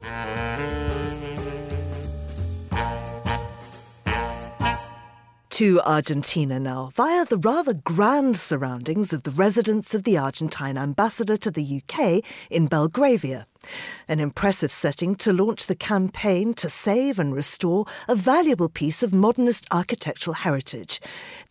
To 5.59 5.81
Argentina 5.81 6.61
now, 6.61 6.93
via 6.95 7.25
the 7.25 7.37
rather 7.37 7.75
grand 7.75 8.37
surroundings 8.37 9.13
of 9.13 9.25
the 9.25 9.33
residence 9.33 9.93
of 9.93 10.05
the 10.05 10.17
Argentine 10.17 10.79
ambassador 10.79 11.37
to 11.37 11.51
the 11.51 11.83
UK 11.83 12.23
in 12.49 12.69
Belgravia. 12.69 13.45
An 14.07 14.21
impressive 14.21 14.71
setting 14.71 15.17
to 15.17 15.33
launch 15.33 15.67
the 15.67 15.75
campaign 15.75 16.55
to 16.55 16.69
save 16.69 17.19
and 17.19 17.35
restore 17.35 17.87
a 18.07 18.15
valuable 18.15 18.69
piece 18.69 19.03
of 19.03 19.13
modernist 19.13 19.67
architectural 19.73 20.35
heritage. 20.35 21.01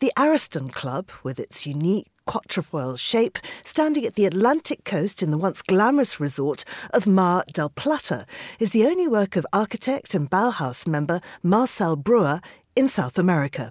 The 0.00 0.10
Ariston 0.16 0.70
Club, 0.70 1.10
with 1.22 1.38
its 1.38 1.66
unique 1.66 2.06
quatrefoil 2.24 2.96
shape, 2.96 3.38
standing 3.62 4.06
at 4.06 4.14
the 4.14 4.24
Atlantic 4.24 4.84
coast 4.84 5.22
in 5.22 5.30
the 5.30 5.36
once 5.36 5.60
glamorous 5.60 6.18
resort 6.18 6.64
of 6.94 7.06
Mar 7.06 7.44
del 7.52 7.68
Plata, 7.68 8.24
is 8.58 8.70
the 8.70 8.86
only 8.86 9.06
work 9.06 9.36
of 9.36 9.46
architect 9.52 10.14
and 10.14 10.30
Bauhaus 10.30 10.86
member 10.86 11.20
Marcel 11.42 11.94
Breuer 11.94 12.40
in 12.74 12.88
South 12.88 13.18
America. 13.18 13.70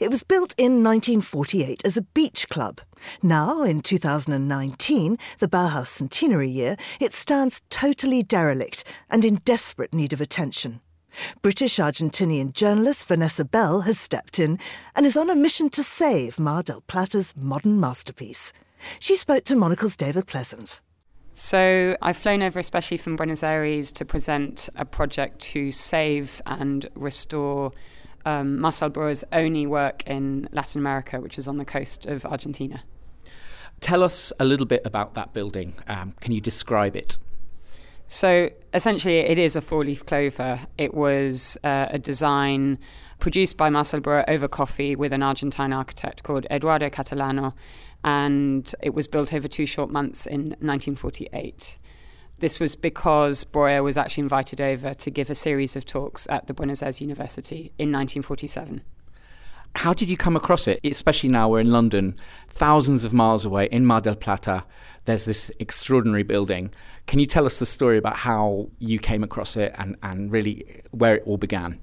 It 0.00 0.10
was 0.10 0.22
built 0.22 0.54
in 0.58 0.82
1948 0.82 1.82
as 1.84 1.96
a 1.96 2.02
beach 2.02 2.48
club. 2.48 2.80
Now, 3.22 3.62
in 3.62 3.80
2019, 3.80 5.18
the 5.38 5.48
Bauhaus 5.48 5.88
centenary 5.88 6.48
year, 6.48 6.76
it 7.00 7.12
stands 7.12 7.62
totally 7.70 8.22
derelict 8.22 8.84
and 9.10 9.24
in 9.24 9.36
desperate 9.44 9.92
need 9.92 10.12
of 10.12 10.20
attention. 10.20 10.80
British 11.42 11.76
Argentinian 11.76 12.52
journalist 12.52 13.06
Vanessa 13.06 13.44
Bell 13.44 13.82
has 13.82 13.98
stepped 13.98 14.38
in 14.38 14.58
and 14.96 15.04
is 15.04 15.16
on 15.16 15.30
a 15.30 15.34
mission 15.34 15.68
to 15.70 15.82
save 15.82 16.38
Mar 16.38 16.62
del 16.62 16.80
Plata's 16.82 17.34
modern 17.36 17.78
masterpiece. 17.80 18.52
She 18.98 19.16
spoke 19.16 19.44
to 19.44 19.56
Monocle's 19.56 19.96
David 19.96 20.26
Plaisant. 20.26 20.80
So, 21.34 21.96
I've 22.02 22.16
flown 22.16 22.42
over 22.42 22.58
especially 22.58 22.98
from 22.98 23.16
Buenos 23.16 23.42
Aires 23.42 23.90
to 23.92 24.04
present 24.04 24.68
a 24.76 24.84
project 24.84 25.40
to 25.40 25.70
save 25.70 26.42
and 26.44 26.86
restore 26.94 27.72
um, 28.24 28.60
Marcel 28.60 28.88
Breuer's 28.88 29.24
only 29.32 29.66
work 29.66 30.02
in 30.06 30.48
Latin 30.52 30.80
America, 30.80 31.20
which 31.20 31.38
is 31.38 31.48
on 31.48 31.56
the 31.56 31.64
coast 31.64 32.06
of 32.06 32.24
Argentina. 32.24 32.82
Tell 33.80 34.02
us 34.02 34.32
a 34.38 34.44
little 34.44 34.66
bit 34.66 34.82
about 34.84 35.14
that 35.14 35.32
building. 35.32 35.74
Um, 35.88 36.12
can 36.20 36.32
you 36.32 36.40
describe 36.40 36.96
it? 36.96 37.18
So 38.06 38.50
essentially, 38.74 39.18
it 39.18 39.38
is 39.38 39.56
a 39.56 39.60
four 39.60 39.84
leaf 39.84 40.04
clover. 40.04 40.60
It 40.76 40.94
was 40.94 41.56
uh, 41.64 41.86
a 41.90 41.98
design 41.98 42.78
produced 43.18 43.56
by 43.56 43.70
Marcel 43.70 44.00
Breuer 44.00 44.24
over 44.28 44.48
coffee 44.48 44.94
with 44.94 45.12
an 45.12 45.22
Argentine 45.22 45.72
architect 45.72 46.22
called 46.22 46.46
Eduardo 46.50 46.90
Catalano, 46.90 47.54
and 48.04 48.72
it 48.82 48.94
was 48.94 49.08
built 49.08 49.32
over 49.32 49.48
two 49.48 49.64
short 49.64 49.90
months 49.90 50.26
in 50.26 50.56
1948. 50.60 51.78
This 52.42 52.58
was 52.58 52.74
because 52.74 53.44
Breuer 53.44 53.84
was 53.84 53.96
actually 53.96 54.22
invited 54.22 54.60
over 54.60 54.94
to 54.94 55.10
give 55.12 55.30
a 55.30 55.34
series 55.36 55.76
of 55.76 55.86
talks 55.86 56.26
at 56.28 56.48
the 56.48 56.52
Buenos 56.52 56.82
Aires 56.82 57.00
University 57.00 57.70
in 57.78 57.92
1947. 57.92 58.82
How 59.76 59.94
did 59.94 60.08
you 60.08 60.16
come 60.16 60.34
across 60.34 60.66
it? 60.66 60.80
Especially 60.82 61.28
now 61.28 61.48
we're 61.48 61.60
in 61.60 61.70
London, 61.70 62.16
thousands 62.48 63.04
of 63.04 63.14
miles 63.14 63.44
away 63.44 63.66
in 63.66 63.86
Mar 63.86 64.00
del 64.00 64.16
Plata. 64.16 64.64
There's 65.04 65.24
this 65.24 65.52
extraordinary 65.60 66.24
building. 66.24 66.72
Can 67.06 67.20
you 67.20 67.26
tell 67.26 67.46
us 67.46 67.60
the 67.60 67.64
story 67.64 67.96
about 67.96 68.16
how 68.16 68.70
you 68.80 68.98
came 68.98 69.22
across 69.22 69.56
it 69.56 69.72
and, 69.78 69.96
and 70.02 70.32
really 70.32 70.64
where 70.90 71.14
it 71.14 71.22
all 71.24 71.36
began? 71.36 71.78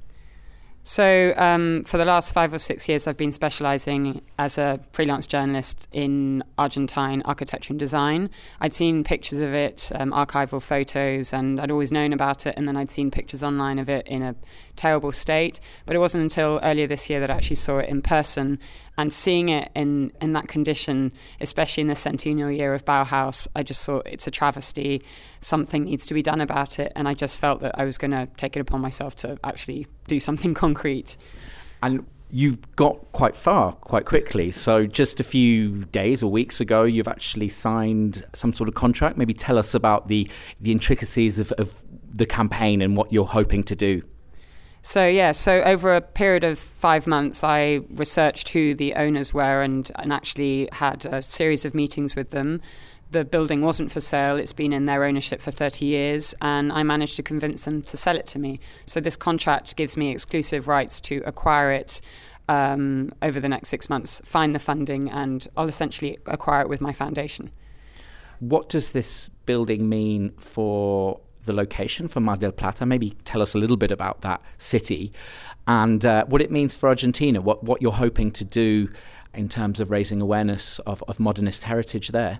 So, 0.83 1.33
um, 1.35 1.83
for 1.83 1.97
the 1.97 2.05
last 2.05 2.33
five 2.33 2.53
or 2.53 2.57
six 2.57 2.87
years, 2.89 3.05
I've 3.05 3.17
been 3.17 3.33
specializing 3.33 4.21
as 4.39 4.57
a 4.57 4.79
freelance 4.91 5.27
journalist 5.27 5.87
in 5.91 6.43
Argentine 6.57 7.21
architecture 7.25 7.73
and 7.73 7.79
design. 7.79 8.29
I'd 8.59 8.73
seen 8.73 9.03
pictures 9.03 9.39
of 9.39 9.53
it, 9.53 9.91
um, 9.93 10.11
archival 10.11 10.61
photos, 10.61 11.33
and 11.33 11.59
I'd 11.59 11.69
always 11.69 11.91
known 11.91 12.13
about 12.13 12.47
it. 12.47 12.55
And 12.57 12.67
then 12.67 12.75
I'd 12.75 12.91
seen 12.91 13.11
pictures 13.11 13.43
online 13.43 13.77
of 13.77 13.89
it 13.89 14.07
in 14.07 14.23
a 14.23 14.35
terrible 14.77 15.11
state. 15.11 15.59
But 15.85 15.95
it 15.95 15.99
wasn't 15.99 16.23
until 16.23 16.59
earlier 16.63 16.87
this 16.87 17.09
year 17.09 17.19
that 17.19 17.29
I 17.29 17.35
actually 17.35 17.57
saw 17.57 17.77
it 17.79 17.89
in 17.89 18.01
person. 18.01 18.57
And 18.99 19.13
seeing 19.13 19.47
it 19.47 19.71
in, 19.75 20.11
in 20.19 20.33
that 20.33 20.49
condition, 20.49 21.13
especially 21.39 21.79
in 21.79 21.87
the 21.87 21.95
centennial 21.95 22.51
year 22.51 22.73
of 22.73 22.83
Bauhaus, 22.83 23.47
I 23.55 23.63
just 23.63 23.85
thought 23.85 24.05
it's 24.05 24.27
a 24.27 24.31
travesty. 24.31 25.01
Something 25.39 25.85
needs 25.85 26.05
to 26.07 26.13
be 26.13 26.21
done 26.21 26.41
about 26.41 26.79
it. 26.79 26.91
And 26.97 27.07
I 27.07 27.13
just 27.13 27.39
felt 27.39 27.61
that 27.61 27.79
I 27.79 27.85
was 27.85 27.97
going 27.97 28.11
to 28.11 28.27
take 28.35 28.57
it 28.57 28.59
upon 28.59 28.81
myself 28.81 29.15
to 29.17 29.39
actually 29.41 29.87
do 30.07 30.19
something 30.19 30.53
concrete. 30.65 31.15
And 31.81 32.07
you 32.29 32.57
got 32.75 33.13
quite 33.13 33.37
far 33.37 33.71
quite 33.71 34.03
quickly. 34.03 34.51
So, 34.51 34.85
just 34.85 35.21
a 35.21 35.23
few 35.23 35.85
days 35.85 36.21
or 36.21 36.29
weeks 36.29 36.59
ago, 36.59 36.83
you've 36.83 37.07
actually 37.07 37.47
signed 37.47 38.25
some 38.35 38.51
sort 38.51 38.67
of 38.67 38.75
contract. 38.75 39.17
Maybe 39.17 39.33
tell 39.33 39.57
us 39.57 39.73
about 39.73 40.09
the, 40.09 40.29
the 40.59 40.73
intricacies 40.73 41.39
of, 41.39 41.53
of 41.53 41.73
the 42.11 42.25
campaign 42.25 42.81
and 42.81 42.97
what 42.97 43.13
you're 43.13 43.23
hoping 43.23 43.63
to 43.63 43.77
do. 43.77 44.03
So 44.81 45.05
yeah, 45.05 45.31
so 45.31 45.61
over 45.63 45.93
a 45.93 46.01
period 46.01 46.43
of 46.43 46.57
five 46.57 47.05
months, 47.05 47.43
I 47.43 47.81
researched 47.89 48.49
who 48.49 48.73
the 48.73 48.95
owners 48.95 49.33
were 49.33 49.61
and, 49.61 49.91
and 49.95 50.13
actually 50.13 50.69
had 50.71 51.05
a 51.05 51.21
series 51.21 51.65
of 51.65 51.75
meetings 51.75 52.15
with 52.15 52.31
them. 52.31 52.61
The 53.11 53.25
building 53.25 53.61
wasn't 53.61 53.91
for 53.91 53.99
sale; 53.99 54.37
it's 54.37 54.53
been 54.53 54.71
in 54.71 54.85
their 54.85 55.03
ownership 55.03 55.41
for 55.41 55.51
30 55.51 55.85
years, 55.85 56.35
and 56.41 56.71
I 56.71 56.83
managed 56.83 57.15
to 57.17 57.23
convince 57.23 57.65
them 57.65 57.81
to 57.81 57.97
sell 57.97 58.15
it 58.15 58.27
to 58.27 58.39
me. 58.39 58.59
So 58.85 58.99
this 58.99 59.15
contract 59.15 59.75
gives 59.75 59.97
me 59.97 60.11
exclusive 60.11 60.67
rights 60.67 61.01
to 61.01 61.23
acquire 61.25 61.71
it 61.71 62.01
um, 62.47 63.11
over 63.21 63.39
the 63.39 63.49
next 63.49 63.69
six 63.69 63.89
months, 63.89 64.21
find 64.25 64.53
the 64.53 64.59
funding, 64.59 65.09
and 65.09 65.47
I'll 65.57 65.67
essentially 65.67 66.19
acquire 66.25 66.61
it 66.61 66.69
with 66.69 66.81
my 66.81 66.93
foundation. 66.93 67.51
What 68.39 68.69
does 68.69 68.91
this 68.91 69.29
building 69.45 69.89
mean 69.89 70.31
for 70.39 71.19
the 71.49 71.55
location 71.55 72.07
for 72.07 72.19
Mar 72.19 72.37
del 72.37 72.51
Plata. 72.51 72.85
Maybe 72.85 73.15
tell 73.25 73.41
us 73.41 73.55
a 73.55 73.57
little 73.57 73.75
bit 73.75 73.89
about 73.89 74.21
that 74.21 74.41
city 74.59 75.11
and 75.67 76.05
uh, 76.05 76.25
what 76.25 76.41
it 76.41 76.51
means 76.51 76.75
for 76.75 76.87
Argentina, 76.87 77.41
what, 77.41 77.63
what 77.63 77.81
you're 77.81 77.91
hoping 77.91 78.31
to 78.31 78.45
do 78.45 78.87
in 79.33 79.49
terms 79.49 79.79
of 79.79 79.91
raising 79.91 80.21
awareness 80.21 80.79
of, 80.79 81.03
of 81.07 81.19
modernist 81.19 81.63
heritage 81.63 82.09
there. 82.09 82.39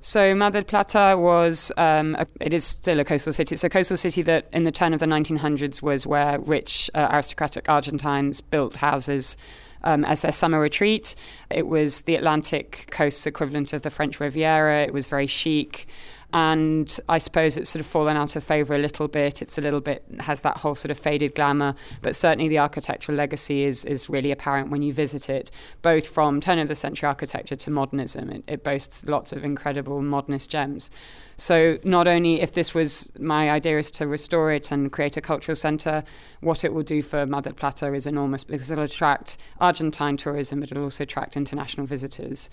So 0.00 0.32
Mar 0.34 0.52
del 0.52 0.62
Plata 0.62 1.16
was, 1.18 1.72
um, 1.76 2.14
a, 2.16 2.26
it 2.40 2.54
is 2.54 2.64
still 2.64 3.00
a 3.00 3.04
coastal 3.04 3.32
city. 3.32 3.54
It's 3.54 3.64
a 3.64 3.68
coastal 3.68 3.96
city 3.96 4.22
that 4.22 4.46
in 4.52 4.62
the 4.62 4.70
turn 4.70 4.94
of 4.94 5.00
the 5.00 5.06
1900s 5.06 5.82
was 5.82 6.06
where 6.06 6.38
rich 6.38 6.88
uh, 6.94 7.08
aristocratic 7.10 7.68
Argentines 7.68 8.40
built 8.40 8.76
houses 8.76 9.36
um, 9.82 10.04
as 10.04 10.22
their 10.22 10.32
summer 10.32 10.60
retreat. 10.60 11.16
It 11.50 11.66
was 11.66 12.02
the 12.02 12.14
Atlantic 12.14 12.88
coast's 12.92 13.26
equivalent 13.26 13.72
of 13.72 13.82
the 13.82 13.90
French 13.90 14.20
Riviera. 14.20 14.82
It 14.82 14.92
was 14.92 15.08
very 15.08 15.26
chic 15.26 15.88
and 16.32 17.00
I 17.08 17.16
suppose 17.18 17.56
it's 17.56 17.70
sort 17.70 17.80
of 17.80 17.86
fallen 17.86 18.16
out 18.16 18.36
of 18.36 18.44
favour 18.44 18.74
a 18.74 18.78
little 18.78 19.08
bit. 19.08 19.40
It's 19.40 19.56
a 19.56 19.62
little 19.62 19.80
bit 19.80 20.04
has 20.20 20.40
that 20.42 20.58
whole 20.58 20.74
sort 20.74 20.90
of 20.90 20.98
faded 20.98 21.34
glamour, 21.34 21.74
but 22.02 22.14
certainly 22.14 22.48
the 22.48 22.58
architectural 22.58 23.16
legacy 23.16 23.64
is 23.64 23.84
is 23.86 24.10
really 24.10 24.30
apparent 24.30 24.70
when 24.70 24.82
you 24.82 24.92
visit 24.92 25.30
it, 25.30 25.50
both 25.80 26.06
from 26.06 26.40
turn 26.40 26.58
of 26.58 26.68
the 26.68 26.74
century 26.74 27.06
architecture 27.06 27.56
to 27.56 27.70
modernism. 27.70 28.30
It, 28.30 28.44
it 28.46 28.64
boasts 28.64 29.06
lots 29.06 29.32
of 29.32 29.42
incredible 29.42 30.02
modernist 30.02 30.50
gems. 30.50 30.90
So 31.38 31.78
not 31.84 32.08
only 32.08 32.40
if 32.42 32.52
this 32.52 32.74
was 32.74 33.10
my 33.18 33.50
idea 33.50 33.78
is 33.78 33.90
to 33.92 34.06
restore 34.06 34.52
it 34.52 34.70
and 34.70 34.92
create 34.92 35.16
a 35.16 35.20
cultural 35.20 35.56
centre, 35.56 36.02
what 36.40 36.64
it 36.64 36.74
will 36.74 36.82
do 36.82 37.00
for 37.00 37.24
Mar 37.26 37.42
del 37.42 37.54
Plata 37.54 37.94
is 37.94 38.06
enormous 38.06 38.44
because 38.44 38.70
it'll 38.70 38.84
attract 38.84 39.38
Argentine 39.60 40.16
tourism, 40.16 40.60
but 40.60 40.72
it'll 40.72 40.82
also 40.82 41.04
attract 41.04 41.36
international 41.36 41.86
visitors. 41.86 42.50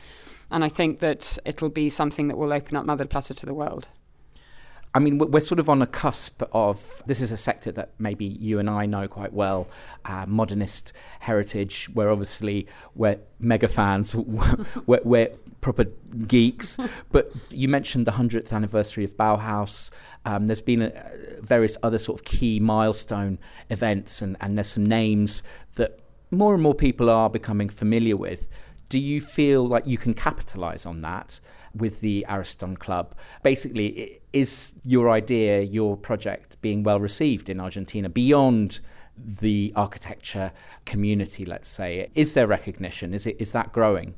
And 0.52 0.64
I 0.64 0.70
think 0.70 1.00
that 1.00 1.38
it'll 1.46 1.70
be 1.70 1.90
something 1.90 2.28
that 2.28 2.38
will 2.38 2.54
open 2.54 2.78
up 2.78 2.86
Mar 2.86 2.98
del 2.98 3.08
Plata 3.08 3.34
to 3.34 3.46
the 3.46 3.54
world. 3.54 3.90
I 4.96 5.00
mean, 5.00 5.18
we're 5.18 5.42
sort 5.42 5.60
of 5.60 5.70
on 5.70 5.82
a 5.82 5.88
cusp 5.88 6.42
of 6.54 7.04
this 7.06 7.20
is 7.20 7.30
a 7.30 7.36
sector 7.36 7.70
that 7.74 7.90
maybe 8.00 8.24
you 8.24 8.60
and 8.60 8.70
I 8.70 8.86
know 8.86 9.10
quite 9.10 9.34
well, 9.34 9.68
uh, 10.06 10.26
modernist 10.26 10.94
heritage. 11.20 11.90
We're 11.94 12.10
obviously 12.10 12.68
we're 12.96 13.20
mega 13.38 13.68
fans, 13.68 14.16
we're, 14.86 15.02
we're, 15.04 15.32
proper 15.60 15.86
geeks. 16.28 16.78
but 17.12 17.30
you 17.50 17.68
mentioned 17.68 18.08
the 18.08 18.12
hundredth 18.12 18.54
anniversary 18.54 19.04
of 19.04 19.18
Bauhaus. 19.18 19.90
Um, 20.24 20.48
there's 20.48 20.62
been 20.62 20.84
a, 20.84 21.12
various 21.42 21.76
other 21.84 21.98
sort 21.98 22.20
of 22.20 22.24
key 22.26 22.62
milestone 22.62 23.38
events, 23.70 24.22
and, 24.22 24.38
and 24.40 24.58
there's 24.58 24.70
some 24.70 24.86
names 24.86 25.44
that 25.74 26.00
more 26.32 26.54
and 26.54 26.64
more 26.64 26.76
people 26.76 27.10
are 27.10 27.30
becoming 27.30 27.68
familiar 27.68 28.16
with. 28.16 28.48
Do 28.90 29.00
you 29.00 29.20
feel 29.22 29.68
like 29.68 29.88
you 29.88 29.98
can 29.98 30.14
capitalize 30.14 30.86
on 30.86 31.02
that? 31.02 31.40
with 31.76 32.02
the 32.02 32.26
Ariston 32.30 32.78
Club. 32.78 33.14
Basically, 33.44 34.22
is 34.34 34.74
your 34.84 35.10
idea, 35.10 35.62
your 35.62 35.98
project 35.98 36.60
being 36.62 36.84
well 36.84 37.00
received 37.00 37.50
in 37.50 37.60
Argentina 37.60 38.10
beyond 38.10 38.80
the 39.18 39.72
architecture 39.76 40.52
community, 40.86 41.46
let's 41.46 41.68
say? 41.68 42.10
Is 42.16 42.34
there 42.34 42.48
recognition? 42.48 43.14
Is, 43.14 43.28
it, 43.28 43.36
is 43.40 43.52
that 43.52 43.72
growing? 43.72 44.16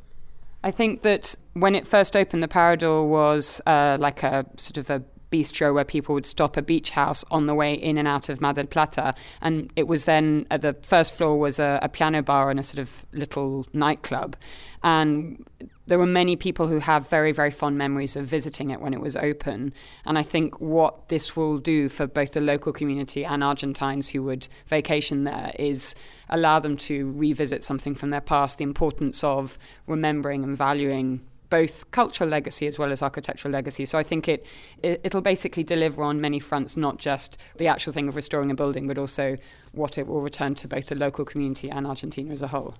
I 0.63 0.71
think 0.71 1.01
that 1.03 1.35
when 1.53 1.75
it 1.75 1.87
first 1.87 2.15
opened, 2.15 2.43
the 2.43 2.47
Parador 2.47 3.07
was 3.07 3.61
uh, 3.65 3.97
like 3.99 4.23
a 4.23 4.45
sort 4.57 4.77
of 4.77 4.89
a 4.89 5.03
bistro 5.31 5.73
where 5.73 5.85
people 5.85 6.15
would 6.15 6.25
stop 6.25 6.57
a 6.57 6.61
beach 6.61 6.91
house 6.91 7.23
on 7.29 7.45
the 7.45 7.55
way 7.55 7.73
in 7.73 7.97
and 7.97 8.07
out 8.07 8.29
of 8.29 8.41
Mar 8.41 8.53
del 8.53 8.65
Plata. 8.65 9.13
And 9.41 9.71
it 9.75 9.87
was 9.87 10.05
then, 10.05 10.47
uh, 10.51 10.57
the 10.57 10.73
first 10.81 11.13
floor 11.13 11.37
was 11.37 11.59
a, 11.59 11.79
a 11.81 11.89
piano 11.89 12.21
bar 12.21 12.49
and 12.49 12.59
a 12.59 12.63
sort 12.63 12.79
of 12.79 13.05
little 13.11 13.65
nightclub. 13.73 14.35
And 14.83 15.45
there 15.87 15.97
were 15.97 16.05
many 16.05 16.35
people 16.35 16.67
who 16.67 16.79
have 16.79 17.09
very, 17.09 17.31
very 17.31 17.49
fond 17.49 17.77
memories 17.77 18.15
of 18.15 18.25
visiting 18.25 18.69
it 18.69 18.81
when 18.81 18.93
it 18.93 18.99
was 18.99 19.15
open. 19.15 19.73
And 20.05 20.17
I 20.17 20.23
think 20.23 20.59
what 20.59 21.09
this 21.09 21.35
will 21.35 21.57
do 21.57 21.89
for 21.89 22.07
both 22.07 22.33
the 22.33 22.41
local 22.41 22.73
community 22.73 23.25
and 23.25 23.43
Argentines 23.43 24.09
who 24.09 24.21
would 24.23 24.47
vacation 24.67 25.23
there 25.23 25.51
is 25.57 25.95
allow 26.29 26.59
them 26.59 26.75
to 26.77 27.11
revisit 27.13 27.63
something 27.63 27.95
from 27.95 28.09
their 28.09 28.21
past, 28.21 28.57
the 28.57 28.65
importance 28.65 29.23
of 29.23 29.57
remembering 29.87 30.43
and 30.43 30.57
valuing 30.57 31.21
both 31.49 31.89
cultural 31.91 32.29
legacy 32.29 32.67
as 32.67 32.77
well 32.77 32.91
as 32.91 33.01
architectural 33.01 33.51
legacy. 33.51 33.85
So 33.85 33.97
I 33.97 34.03
think 34.03 34.27
it, 34.27 34.45
it 34.83 35.13
will 35.13 35.21
basically 35.21 35.63
deliver 35.63 36.03
on 36.03 36.19
many 36.19 36.39
fronts, 36.39 36.75
not 36.75 36.97
just 36.97 37.37
the 37.57 37.67
actual 37.67 37.93
thing 37.93 38.07
of 38.07 38.15
restoring 38.15 38.51
a 38.51 38.55
building, 38.55 38.87
but 38.87 38.97
also 38.97 39.37
what 39.71 39.97
it 39.97 40.07
will 40.07 40.21
return 40.21 40.55
to 40.55 40.67
both 40.67 40.87
the 40.87 40.95
local 40.95 41.25
community 41.25 41.69
and 41.69 41.87
Argentina 41.87 42.31
as 42.33 42.41
a 42.41 42.47
whole. 42.47 42.75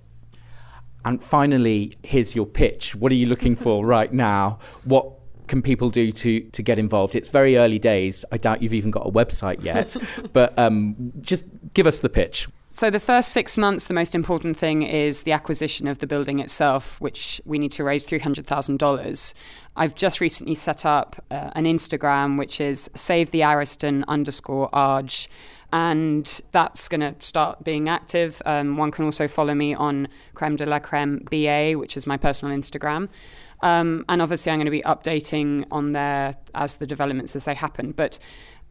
And 1.04 1.22
finally, 1.22 1.96
here's 2.02 2.34
your 2.34 2.46
pitch. 2.46 2.94
What 2.94 3.12
are 3.12 3.16
you 3.16 3.26
looking 3.26 3.54
for 3.64 3.84
right 3.84 4.12
now? 4.12 4.58
What 4.84 5.12
can 5.46 5.62
people 5.62 5.88
do 5.88 6.12
to 6.12 6.40
to 6.40 6.62
get 6.62 6.78
involved? 6.78 7.14
It's 7.14 7.30
very 7.30 7.56
early 7.56 7.78
days. 7.78 8.24
I 8.30 8.36
doubt 8.36 8.62
you've 8.62 8.74
even 8.74 8.90
got 8.90 9.06
a 9.06 9.10
website 9.10 9.64
yet, 9.64 9.96
but 10.32 10.58
um, 10.58 11.12
just 11.20 11.44
give 11.72 11.86
us 11.86 12.00
the 12.00 12.08
pitch. 12.08 12.48
So, 12.78 12.90
the 12.90 13.00
first 13.00 13.30
six 13.30 13.58
months, 13.58 13.86
the 13.86 13.92
most 13.92 14.14
important 14.14 14.56
thing 14.56 14.82
is 14.82 15.24
the 15.24 15.32
acquisition 15.32 15.88
of 15.88 15.98
the 15.98 16.06
building 16.06 16.38
itself, 16.38 17.00
which 17.00 17.40
we 17.44 17.58
need 17.58 17.72
to 17.72 17.82
raise 17.82 18.06
$300,000. 18.06 19.34
I've 19.74 19.96
just 19.96 20.20
recently 20.20 20.54
set 20.54 20.86
up 20.86 21.16
uh, 21.28 21.50
an 21.56 21.64
Instagram, 21.64 22.38
which 22.38 22.60
is 22.60 22.88
save 22.94 23.32
the 23.32 23.42
Ariston 23.42 24.04
underscore 24.06 24.68
Arge. 24.72 25.28
And 25.72 26.40
that's 26.52 26.88
going 26.88 27.00
to 27.00 27.16
start 27.18 27.64
being 27.64 27.88
active. 27.88 28.40
Um, 28.46 28.76
one 28.76 28.92
can 28.92 29.04
also 29.04 29.26
follow 29.26 29.54
me 29.54 29.74
on 29.74 30.06
Creme 30.34 30.54
de 30.54 30.64
la 30.64 30.78
Creme 30.78 31.26
BA, 31.28 31.72
which 31.72 31.96
is 31.96 32.06
my 32.06 32.16
personal 32.16 32.56
Instagram. 32.56 33.08
Um, 33.60 34.04
and 34.08 34.22
obviously, 34.22 34.52
I'm 34.52 34.58
going 34.58 34.66
to 34.66 34.70
be 34.70 34.82
updating 34.82 35.64
on 35.72 35.94
there 35.94 36.36
as 36.54 36.76
the 36.76 36.86
developments 36.86 37.34
as 37.34 37.44
they 37.44 37.54
happen. 37.54 37.90
But 37.90 38.20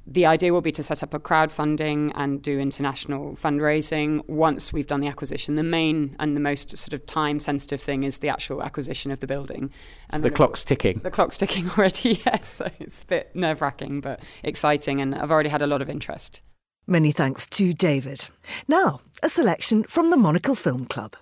the 0.10 0.26
idea 0.26 0.54
will 0.54 0.62
be 0.62 0.72
to 0.72 0.82
set 0.82 1.04
up 1.04 1.14
a 1.14 1.20
crowdfunding 1.20 2.14
and 2.16 2.42
do 2.42 2.60
international 2.60 3.36
fundraising 3.36 4.28
once 4.28 4.72
we've 4.72 4.88
done 4.88 5.02
the 5.02 5.08
acquisition. 5.08 5.56
The 5.56 5.64
main 5.64 6.16
and 6.18 6.36
the 6.36 6.40
most 6.40 6.78
sort 6.78 6.94
of 6.94 7.06
time 7.06 7.42
sensitive 7.42 7.82
thing 7.82 8.04
is 8.04 8.20
the 8.20 8.30
actual 8.30 8.64
acquisition 8.64 9.12
of 9.12 9.20
the 9.20 9.28
building. 9.28 9.70
And 10.10 10.22
so 10.22 10.30
the 10.30 10.34
clock's 10.34 10.64
ticking. 10.64 11.02
The 11.04 11.12
clock's 11.12 11.38
ticking 11.38 11.70
already, 11.78 12.22
yes. 12.26 12.54
So 12.54 12.70
it's 12.80 13.04
a 13.04 13.06
bit 13.06 13.36
nerve 13.36 13.62
wracking, 13.62 14.00
but 14.00 14.24
exciting. 14.44 15.02
And 15.02 15.14
I've 15.14 15.32
already 15.32 15.50
had 15.50 15.62
a 15.62 15.68
lot 15.68 15.82
of 15.82 15.90
interest. 15.90 16.42
Many 16.88 17.12
thanks 17.12 17.46
to 17.48 17.74
David. 17.74 18.28
Now, 18.70 19.02
a 19.22 19.28
selection 19.28 19.84
from 19.84 20.10
the 20.10 20.16
Monocle 20.16 20.56
Film 20.56 20.86
Club. 20.86 21.18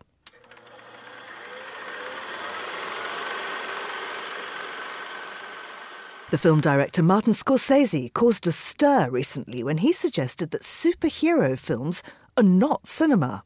The 6.35 6.39
film 6.39 6.59
director 6.59 7.01
Martin 7.01 7.31
Scorsese 7.31 8.11
caused 8.11 8.45
a 8.45 8.51
stir 8.51 9.09
recently 9.09 9.63
when 9.63 9.77
he 9.77 9.93
suggested 9.93 10.51
that 10.51 10.63
superhero 10.63 11.57
films 11.57 12.03
are 12.35 12.43
not 12.43 12.87
cinema. 12.87 13.45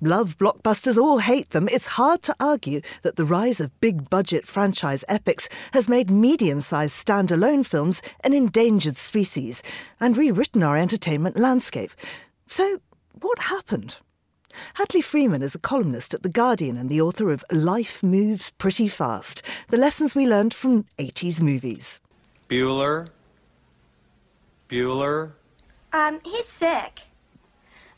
Love 0.00 0.38
blockbusters 0.38 0.96
or 0.96 1.20
hate 1.20 1.50
them, 1.50 1.68
it's 1.70 1.98
hard 1.98 2.22
to 2.22 2.34
argue 2.40 2.80
that 3.02 3.16
the 3.16 3.26
rise 3.26 3.60
of 3.60 3.78
big 3.78 4.08
budget 4.08 4.46
franchise 4.46 5.04
epics 5.06 5.50
has 5.74 5.86
made 5.86 6.08
medium 6.08 6.62
sized 6.62 6.94
standalone 6.94 7.62
films 7.66 8.00
an 8.20 8.32
endangered 8.32 8.96
species 8.96 9.62
and 10.00 10.16
rewritten 10.16 10.62
our 10.62 10.78
entertainment 10.78 11.38
landscape. 11.38 11.90
So, 12.46 12.80
what 13.20 13.38
happened? 13.38 13.98
Hadley 14.76 15.02
Freeman 15.02 15.42
is 15.42 15.54
a 15.54 15.58
columnist 15.58 16.14
at 16.14 16.22
The 16.22 16.30
Guardian 16.30 16.78
and 16.78 16.88
the 16.88 17.02
author 17.02 17.30
of 17.30 17.44
Life 17.52 18.02
Moves 18.02 18.48
Pretty 18.56 18.88
Fast 18.88 19.42
The 19.68 19.76
Lessons 19.76 20.14
We 20.14 20.24
Learned 20.24 20.54
from 20.54 20.86
80s 20.98 21.42
Movies. 21.42 22.00
Bueller? 22.54 23.08
Bueller? 24.68 25.32
Um, 25.92 26.20
he's 26.24 26.46
sick. 26.46 27.00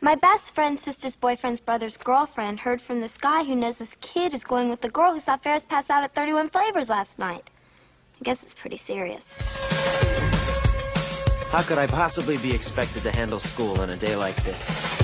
My 0.01 0.15
best 0.15 0.55
friend's 0.55 0.83
sister's 0.83 1.15
boyfriend's 1.15 1.61
brother's 1.61 1.99
girlfriend 1.99 2.61
heard 2.61 2.81
from 2.81 3.03
this 3.03 3.19
guy 3.19 3.45
who 3.45 3.55
knows 3.55 3.77
this 3.77 3.99
kid 4.01 4.33
is 4.33 4.45
going 4.45 4.71
with 4.71 4.81
the 4.81 4.89
girl 4.89 5.13
who 5.13 5.21
saw 5.21 5.37
Ferris 5.37 5.67
pass 5.67 5.91
out 5.91 6.05
at 6.05 6.15
31 6.15 6.49
Flavors 6.49 6.89
last 6.89 7.19
night. 7.19 7.51
I 8.19 8.25
guess 8.25 8.43
it's 8.43 8.55
pretty 8.55 8.79
serious. 8.79 9.35
How 11.51 11.61
could 11.63 11.77
I 11.77 11.87
possibly 11.87 12.39
be 12.39 12.55
expected 12.55 13.03
to 13.03 13.11
handle 13.11 13.39
school 13.39 13.79
on 13.83 13.91
a 13.91 13.97
day 13.97 14.17
like 14.17 14.37
this? 14.43 14.96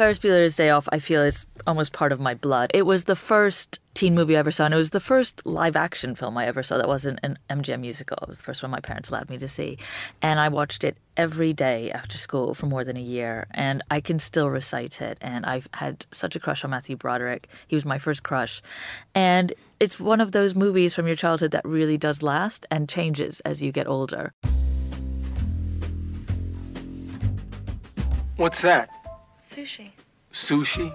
Ferris 0.00 0.18
Bueller's 0.18 0.56
Day 0.56 0.70
Off, 0.70 0.88
I 0.90 0.98
feel, 0.98 1.20
is 1.20 1.44
almost 1.66 1.92
part 1.92 2.10
of 2.10 2.18
my 2.18 2.32
blood. 2.32 2.70
It 2.72 2.86
was 2.86 3.04
the 3.04 3.14
first 3.14 3.80
teen 3.92 4.14
movie 4.14 4.34
I 4.34 4.38
ever 4.38 4.50
saw, 4.50 4.64
and 4.64 4.72
it 4.72 4.78
was 4.78 4.88
the 4.88 4.98
first 4.98 5.44
live 5.44 5.76
action 5.76 6.14
film 6.14 6.38
I 6.38 6.46
ever 6.46 6.62
saw 6.62 6.78
that 6.78 6.88
wasn't 6.88 7.20
an 7.22 7.38
MGM 7.50 7.80
musical. 7.80 8.16
It 8.22 8.28
was 8.28 8.38
the 8.38 8.44
first 8.44 8.62
one 8.62 8.70
my 8.70 8.80
parents 8.80 9.10
allowed 9.10 9.28
me 9.28 9.36
to 9.36 9.46
see. 9.46 9.76
And 10.22 10.40
I 10.40 10.48
watched 10.48 10.84
it 10.84 10.96
every 11.18 11.52
day 11.52 11.90
after 11.90 12.16
school 12.16 12.54
for 12.54 12.64
more 12.64 12.82
than 12.82 12.96
a 12.96 13.02
year, 13.02 13.46
and 13.50 13.82
I 13.90 14.00
can 14.00 14.18
still 14.18 14.48
recite 14.48 15.02
it. 15.02 15.18
And 15.20 15.44
I've 15.44 15.68
had 15.74 16.06
such 16.12 16.34
a 16.34 16.40
crush 16.40 16.64
on 16.64 16.70
Matthew 16.70 16.96
Broderick. 16.96 17.48
He 17.68 17.76
was 17.76 17.84
my 17.84 17.98
first 17.98 18.22
crush. 18.22 18.62
And 19.14 19.52
it's 19.80 20.00
one 20.00 20.22
of 20.22 20.32
those 20.32 20.54
movies 20.54 20.94
from 20.94 21.08
your 21.08 21.16
childhood 21.16 21.50
that 21.50 21.66
really 21.66 21.98
does 21.98 22.22
last 22.22 22.64
and 22.70 22.88
changes 22.88 23.40
as 23.40 23.62
you 23.62 23.70
get 23.70 23.86
older. 23.86 24.32
What's 28.38 28.62
that? 28.62 28.88
Sushi. 29.50 29.90
Sushi? 30.32 30.94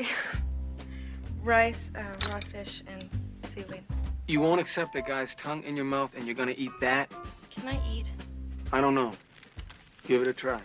Rice, 1.44 1.92
uh, 1.94 2.02
raw 2.32 2.40
fish, 2.50 2.82
and 2.88 3.08
seaweed. 3.54 3.84
You 4.26 4.40
won't 4.40 4.60
accept 4.60 4.96
a 4.96 5.02
guy's 5.02 5.36
tongue 5.36 5.62
in 5.62 5.76
your 5.76 5.84
mouth 5.84 6.10
and 6.16 6.26
you're 6.26 6.34
gonna 6.34 6.54
eat 6.56 6.72
that? 6.80 7.12
Can 7.50 7.68
I 7.68 7.80
eat? 7.88 8.10
I 8.72 8.80
don't 8.80 8.96
know. 8.96 9.12
Give 10.04 10.20
it 10.20 10.26
a 10.26 10.32
try. 10.32 10.60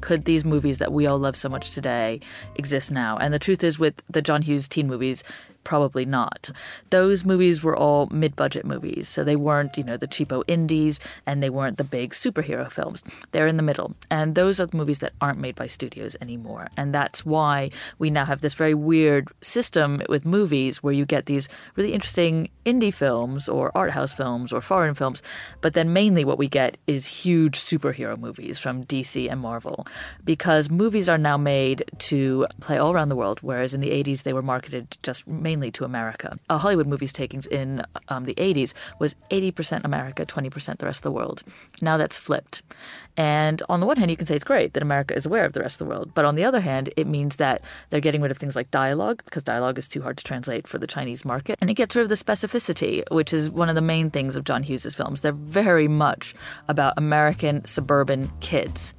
Could 0.00 0.24
these 0.24 0.44
movies 0.44 0.78
that 0.78 0.92
we 0.92 1.06
all 1.06 1.18
love 1.18 1.36
so 1.36 1.48
much 1.48 1.70
today 1.70 2.20
exist 2.54 2.92
now? 2.92 3.16
And 3.16 3.34
the 3.34 3.38
truth 3.40 3.64
is, 3.64 3.80
with 3.80 4.00
the 4.08 4.22
John 4.22 4.42
Hughes 4.42 4.68
teen 4.68 4.86
movies, 4.86 5.24
Probably 5.64 6.04
not. 6.04 6.50
Those 6.90 7.24
movies 7.24 7.62
were 7.62 7.76
all 7.76 8.08
mid 8.10 8.34
budget 8.34 8.64
movies, 8.64 9.08
so 9.08 9.22
they 9.22 9.36
weren't, 9.36 9.76
you 9.76 9.84
know, 9.84 9.96
the 9.96 10.08
cheapo 10.08 10.42
indies 10.48 10.98
and 11.24 11.42
they 11.42 11.50
weren't 11.50 11.78
the 11.78 11.84
big 11.84 12.12
superhero 12.12 12.70
films. 12.70 13.02
They're 13.30 13.46
in 13.46 13.56
the 13.56 13.62
middle. 13.62 13.94
And 14.10 14.34
those 14.34 14.60
are 14.60 14.66
the 14.66 14.76
movies 14.76 14.98
that 14.98 15.12
aren't 15.20 15.38
made 15.38 15.54
by 15.54 15.68
studios 15.68 16.16
anymore. 16.20 16.68
And 16.76 16.94
that's 16.94 17.24
why 17.24 17.70
we 17.98 18.10
now 18.10 18.24
have 18.24 18.40
this 18.40 18.54
very 18.54 18.74
weird 18.74 19.28
system 19.40 20.02
with 20.08 20.24
movies 20.24 20.82
where 20.82 20.92
you 20.92 21.04
get 21.06 21.26
these 21.26 21.48
really 21.76 21.92
interesting 21.92 22.50
indie 22.66 22.92
films 22.92 23.48
or 23.48 23.70
art 23.76 23.92
house 23.92 24.12
films 24.12 24.52
or 24.52 24.60
foreign 24.60 24.94
films, 24.94 25.22
but 25.60 25.74
then 25.74 25.92
mainly 25.92 26.24
what 26.24 26.38
we 26.38 26.48
get 26.48 26.76
is 26.86 27.06
huge 27.06 27.58
superhero 27.58 28.18
movies 28.18 28.58
from 28.58 28.84
DC 28.84 29.30
and 29.30 29.40
Marvel 29.40 29.86
because 30.24 30.70
movies 30.70 31.08
are 31.08 31.18
now 31.18 31.36
made 31.36 31.84
to 31.98 32.46
play 32.60 32.78
all 32.78 32.92
around 32.92 33.08
the 33.08 33.16
world, 33.16 33.38
whereas 33.42 33.74
in 33.74 33.80
the 33.80 33.90
80s 33.90 34.22
they 34.22 34.32
were 34.32 34.42
marketed 34.42 34.96
just 35.02 35.26
mainly 35.26 35.51
mainly 35.52 35.70
to 35.70 35.84
America. 35.84 36.38
A 36.48 36.56
Hollywood 36.56 36.86
movie's 36.86 37.12
takings 37.12 37.46
in 37.46 37.84
um, 38.08 38.24
the 38.24 38.34
80s 38.36 38.72
was 38.98 39.14
80% 39.30 39.84
America, 39.84 40.24
20% 40.24 40.78
the 40.78 40.86
rest 40.86 41.00
of 41.00 41.02
the 41.02 41.10
world. 41.10 41.42
Now 41.82 41.98
that's 41.98 42.18
flipped. 42.18 42.62
And 43.18 43.62
on 43.68 43.80
the 43.80 43.86
one 43.86 43.98
hand, 43.98 44.10
you 44.10 44.16
can 44.16 44.26
say 44.26 44.34
it's 44.34 44.44
great 44.44 44.72
that 44.72 44.82
America 44.82 45.14
is 45.14 45.26
aware 45.26 45.44
of 45.44 45.52
the 45.52 45.60
rest 45.60 45.78
of 45.78 45.86
the 45.86 45.90
world. 45.92 46.12
But 46.14 46.24
on 46.24 46.36
the 46.36 46.44
other 46.44 46.62
hand, 46.62 46.88
it 46.96 47.06
means 47.06 47.36
that 47.36 47.60
they're 47.90 48.00
getting 48.00 48.22
rid 48.22 48.30
of 48.30 48.38
things 48.38 48.56
like 48.56 48.70
dialogue, 48.70 49.20
because 49.26 49.42
dialogue 49.42 49.76
is 49.76 49.88
too 49.88 50.00
hard 50.00 50.16
to 50.16 50.24
translate 50.24 50.66
for 50.66 50.78
the 50.78 50.86
Chinese 50.86 51.22
market. 51.22 51.58
And 51.60 51.68
it 51.68 51.74
gets 51.74 51.94
rid 51.94 52.04
of 52.04 52.08
the 52.08 52.14
specificity, 52.14 53.02
which 53.10 53.34
is 53.34 53.50
one 53.50 53.68
of 53.68 53.74
the 53.74 53.82
main 53.82 54.10
things 54.10 54.36
of 54.36 54.44
John 54.44 54.62
Hughes' 54.62 54.94
films. 54.94 55.20
They're 55.20 55.32
very 55.32 55.88
much 55.88 56.34
about 56.68 56.94
American 56.96 57.66
suburban 57.66 58.32
kids. 58.40 58.94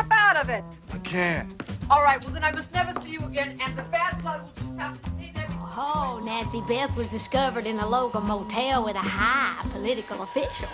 Snap 0.00 0.12
out 0.12 0.36
of 0.38 0.48
it! 0.48 0.64
I 0.94 0.98
can't. 0.98 1.62
All 1.90 2.02
right, 2.02 2.24
well, 2.24 2.32
then 2.32 2.42
I 2.42 2.52
must 2.52 2.72
never 2.72 2.90
see 3.00 3.10
you 3.10 3.22
again, 3.26 3.60
and 3.62 3.76
the 3.76 3.82
bad 3.82 4.18
blood 4.22 4.40
will 4.42 4.66
just 4.66 4.78
have 4.78 5.02
to 5.02 5.10
stay 5.10 5.30
there. 5.34 5.46
Oh, 5.76 6.22
Nancy 6.24 6.62
Beth 6.66 6.96
was 6.96 7.06
discovered 7.08 7.66
in 7.66 7.78
a 7.80 7.86
local 7.86 8.22
motel 8.22 8.82
with 8.82 8.96
a 8.96 9.00
high 9.00 9.62
political 9.72 10.22
official. 10.22 10.70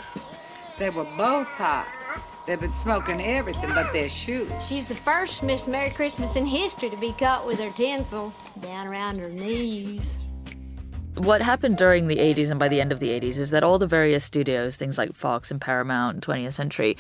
They 0.79 0.91
were 0.91 1.09
both 1.17 1.49
high. 1.49 1.87
They've 2.47 2.61
been 2.61 2.71
smoking 2.71 3.21
everything 3.21 3.71
but 3.75 3.93
their 3.93 4.09
shoes. 4.09 4.49
She's 4.65 4.87
the 4.87 4.95
first 4.95 5.43
Miss 5.43 5.67
Merry 5.67 5.91
Christmas 5.91 6.37
in 6.37 6.47
history 6.47 6.89
to 6.91 6.97
be 6.97 7.11
caught 7.11 7.45
with 7.45 7.59
her 7.59 7.71
tinsel 7.71 8.33
down 8.61 8.87
around 8.87 9.19
her 9.19 9.29
knees. 9.29 10.17
What 11.17 11.41
happened 11.41 11.79
during 11.79 12.09
the 12.09 12.17
80s 12.17 12.51
and 12.51 12.59
by 12.59 12.69
the 12.69 12.79
end 12.79 12.93
of 12.93 13.01
the 13.01 13.09
80s 13.09 13.39
is 13.39 13.51
that 13.51 13.65
all 13.65 13.79
the 13.79 13.87
various 13.87 14.23
studios, 14.23 14.77
things 14.77 14.99
like 14.99 15.15
Fox 15.15 15.51
and 15.51 15.59
Paramount 15.59 16.15
and 16.15 16.23
20th 16.23 16.53
Century, 16.53 16.97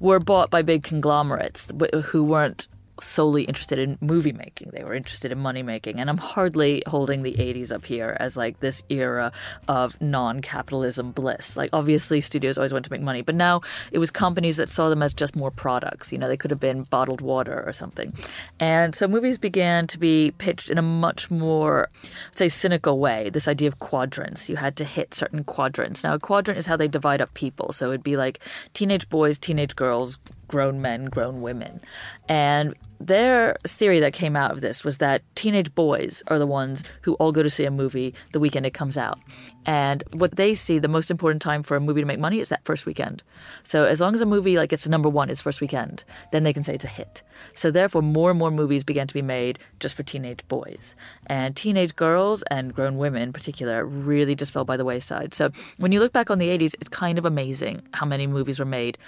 were 0.00 0.18
bought 0.18 0.50
by 0.50 0.60
big 0.62 0.82
conglomerates 0.82 1.68
who 2.06 2.24
weren't 2.24 2.66
solely 3.00 3.44
interested 3.44 3.78
in 3.78 3.98
movie 4.00 4.32
making. 4.32 4.70
They 4.72 4.84
were 4.84 4.94
interested 4.94 5.32
in 5.32 5.38
money 5.38 5.62
making. 5.62 6.00
And 6.00 6.08
I'm 6.08 6.18
hardly 6.18 6.82
holding 6.86 7.22
the 7.22 7.34
80s 7.34 7.72
up 7.72 7.84
here 7.84 8.16
as 8.20 8.36
like 8.36 8.60
this 8.60 8.82
era 8.88 9.32
of 9.68 10.00
non 10.00 10.40
capitalism 10.40 11.12
bliss. 11.12 11.56
Like, 11.56 11.70
obviously, 11.72 12.20
studios 12.20 12.58
always 12.58 12.72
want 12.72 12.84
to 12.84 12.90
make 12.90 13.00
money, 13.00 13.22
but 13.22 13.34
now 13.34 13.60
it 13.92 13.98
was 13.98 14.10
companies 14.10 14.56
that 14.56 14.68
saw 14.68 14.88
them 14.88 15.02
as 15.02 15.12
just 15.12 15.36
more 15.36 15.50
products. 15.50 16.12
You 16.12 16.18
know, 16.18 16.28
they 16.28 16.36
could 16.36 16.50
have 16.50 16.60
been 16.60 16.82
bottled 16.84 17.20
water 17.20 17.62
or 17.66 17.72
something. 17.72 18.12
And 18.58 18.94
so 18.94 19.08
movies 19.08 19.38
began 19.38 19.86
to 19.88 19.98
be 19.98 20.32
pitched 20.38 20.70
in 20.70 20.78
a 20.78 20.82
much 20.82 21.30
more, 21.30 21.88
say, 22.34 22.48
cynical 22.48 22.98
way. 22.98 23.30
This 23.30 23.48
idea 23.48 23.68
of 23.68 23.78
quadrants. 23.78 24.48
You 24.48 24.56
had 24.56 24.76
to 24.76 24.84
hit 24.84 25.14
certain 25.14 25.44
quadrants. 25.44 26.04
Now, 26.04 26.14
a 26.14 26.18
quadrant 26.18 26.58
is 26.58 26.66
how 26.66 26.76
they 26.76 26.88
divide 26.88 27.20
up 27.20 27.34
people. 27.34 27.72
So 27.72 27.88
it'd 27.88 28.02
be 28.02 28.16
like 28.16 28.40
teenage 28.74 29.08
boys, 29.08 29.38
teenage 29.38 29.76
girls, 29.76 30.18
grown 30.50 30.82
men, 30.82 31.04
grown 31.04 31.40
women. 31.42 31.80
And 32.28 32.74
their 32.98 33.56
theory 33.64 34.00
that 34.00 34.12
came 34.12 34.34
out 34.34 34.50
of 34.50 34.60
this 34.60 34.84
was 34.84 34.98
that 34.98 35.22
teenage 35.36 35.72
boys 35.74 36.24
are 36.26 36.40
the 36.40 36.46
ones 36.46 36.82
who 37.02 37.14
all 37.14 37.30
go 37.30 37.42
to 37.42 37.48
see 37.48 37.64
a 37.64 37.70
movie 37.70 38.14
the 38.32 38.40
weekend 38.40 38.66
it 38.66 38.74
comes 38.74 38.98
out. 38.98 39.18
And 39.64 40.02
what 40.12 40.34
they 40.34 40.54
see 40.54 40.78
the 40.78 40.88
most 40.88 41.10
important 41.10 41.40
time 41.40 41.62
for 41.62 41.76
a 41.76 41.80
movie 41.80 42.00
to 42.00 42.06
make 42.06 42.18
money 42.18 42.40
is 42.40 42.48
that 42.48 42.64
first 42.64 42.84
weekend. 42.84 43.22
So 43.62 43.84
as 43.84 44.00
long 44.00 44.14
as 44.14 44.20
a 44.20 44.26
movie 44.26 44.58
like 44.58 44.70
gets 44.70 44.82
to 44.82 44.90
number 44.90 45.08
one 45.08 45.30
its 45.30 45.40
first 45.40 45.60
weekend, 45.60 46.02
then 46.32 46.42
they 46.42 46.52
can 46.52 46.64
say 46.64 46.74
it's 46.74 46.84
a 46.84 46.88
hit. 46.88 47.22
So 47.54 47.70
therefore 47.70 48.02
more 48.02 48.30
and 48.30 48.38
more 48.38 48.50
movies 48.50 48.82
began 48.82 49.06
to 49.06 49.14
be 49.14 49.22
made 49.22 49.60
just 49.78 49.96
for 49.96 50.02
teenage 50.02 50.46
boys. 50.48 50.96
And 51.26 51.56
teenage 51.56 51.94
girls 51.94 52.42
and 52.50 52.74
grown 52.74 52.98
women 52.98 53.22
in 53.22 53.32
particular 53.32 53.86
really 53.86 54.34
just 54.34 54.52
fell 54.52 54.64
by 54.64 54.76
the 54.76 54.84
wayside. 54.84 55.32
So 55.32 55.50
when 55.78 55.92
you 55.92 56.00
look 56.00 56.12
back 56.12 56.28
on 56.28 56.38
the 56.38 56.48
80s, 56.48 56.74
it's 56.80 56.88
kind 56.88 57.18
of 57.18 57.24
amazing 57.24 57.82
how 57.94 58.04
many 58.04 58.26
movies 58.26 58.58
were 58.58 58.64
made 58.64 58.98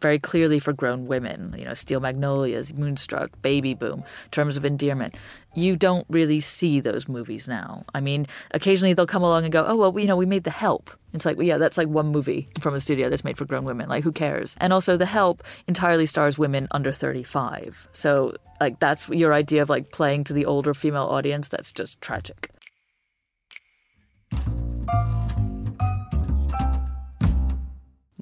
very 0.00 0.18
clearly 0.18 0.58
for 0.58 0.72
grown 0.72 1.06
women, 1.06 1.54
you 1.56 1.64
know, 1.64 1.74
Steel 1.74 2.00
Magnolias, 2.00 2.74
Moonstruck, 2.74 3.30
Baby 3.42 3.74
Boom, 3.74 4.04
Terms 4.30 4.56
of 4.56 4.64
Endearment. 4.64 5.14
You 5.54 5.76
don't 5.76 6.04
really 6.08 6.40
see 6.40 6.80
those 6.80 7.08
movies 7.08 7.46
now. 7.46 7.84
I 7.94 8.00
mean, 8.00 8.26
occasionally 8.50 8.92
they'll 8.92 9.06
come 9.06 9.22
along 9.22 9.44
and 9.44 9.52
go, 9.52 9.64
oh, 9.66 9.76
well, 9.76 9.98
you 9.98 10.06
know, 10.06 10.16
we 10.16 10.26
made 10.26 10.44
The 10.44 10.50
Help. 10.50 10.90
It's 11.12 11.24
like, 11.24 11.36
well, 11.36 11.46
yeah, 11.46 11.58
that's 11.58 11.78
like 11.78 11.88
one 11.88 12.08
movie 12.08 12.48
from 12.60 12.74
a 12.74 12.80
studio 12.80 13.08
that's 13.08 13.24
made 13.24 13.38
for 13.38 13.44
grown 13.44 13.64
women. 13.64 13.88
Like, 13.88 14.02
who 14.02 14.12
cares? 14.12 14.56
And 14.58 14.72
also, 14.72 14.96
The 14.96 15.06
Help 15.06 15.44
entirely 15.68 16.06
stars 16.06 16.38
women 16.38 16.66
under 16.72 16.90
35. 16.90 17.88
So, 17.92 18.34
like, 18.60 18.80
that's 18.80 19.08
your 19.08 19.32
idea 19.32 19.62
of 19.62 19.70
like 19.70 19.92
playing 19.92 20.24
to 20.24 20.32
the 20.32 20.44
older 20.44 20.74
female 20.74 21.04
audience. 21.04 21.48
That's 21.48 21.70
just 21.72 22.00
tragic. 22.00 22.50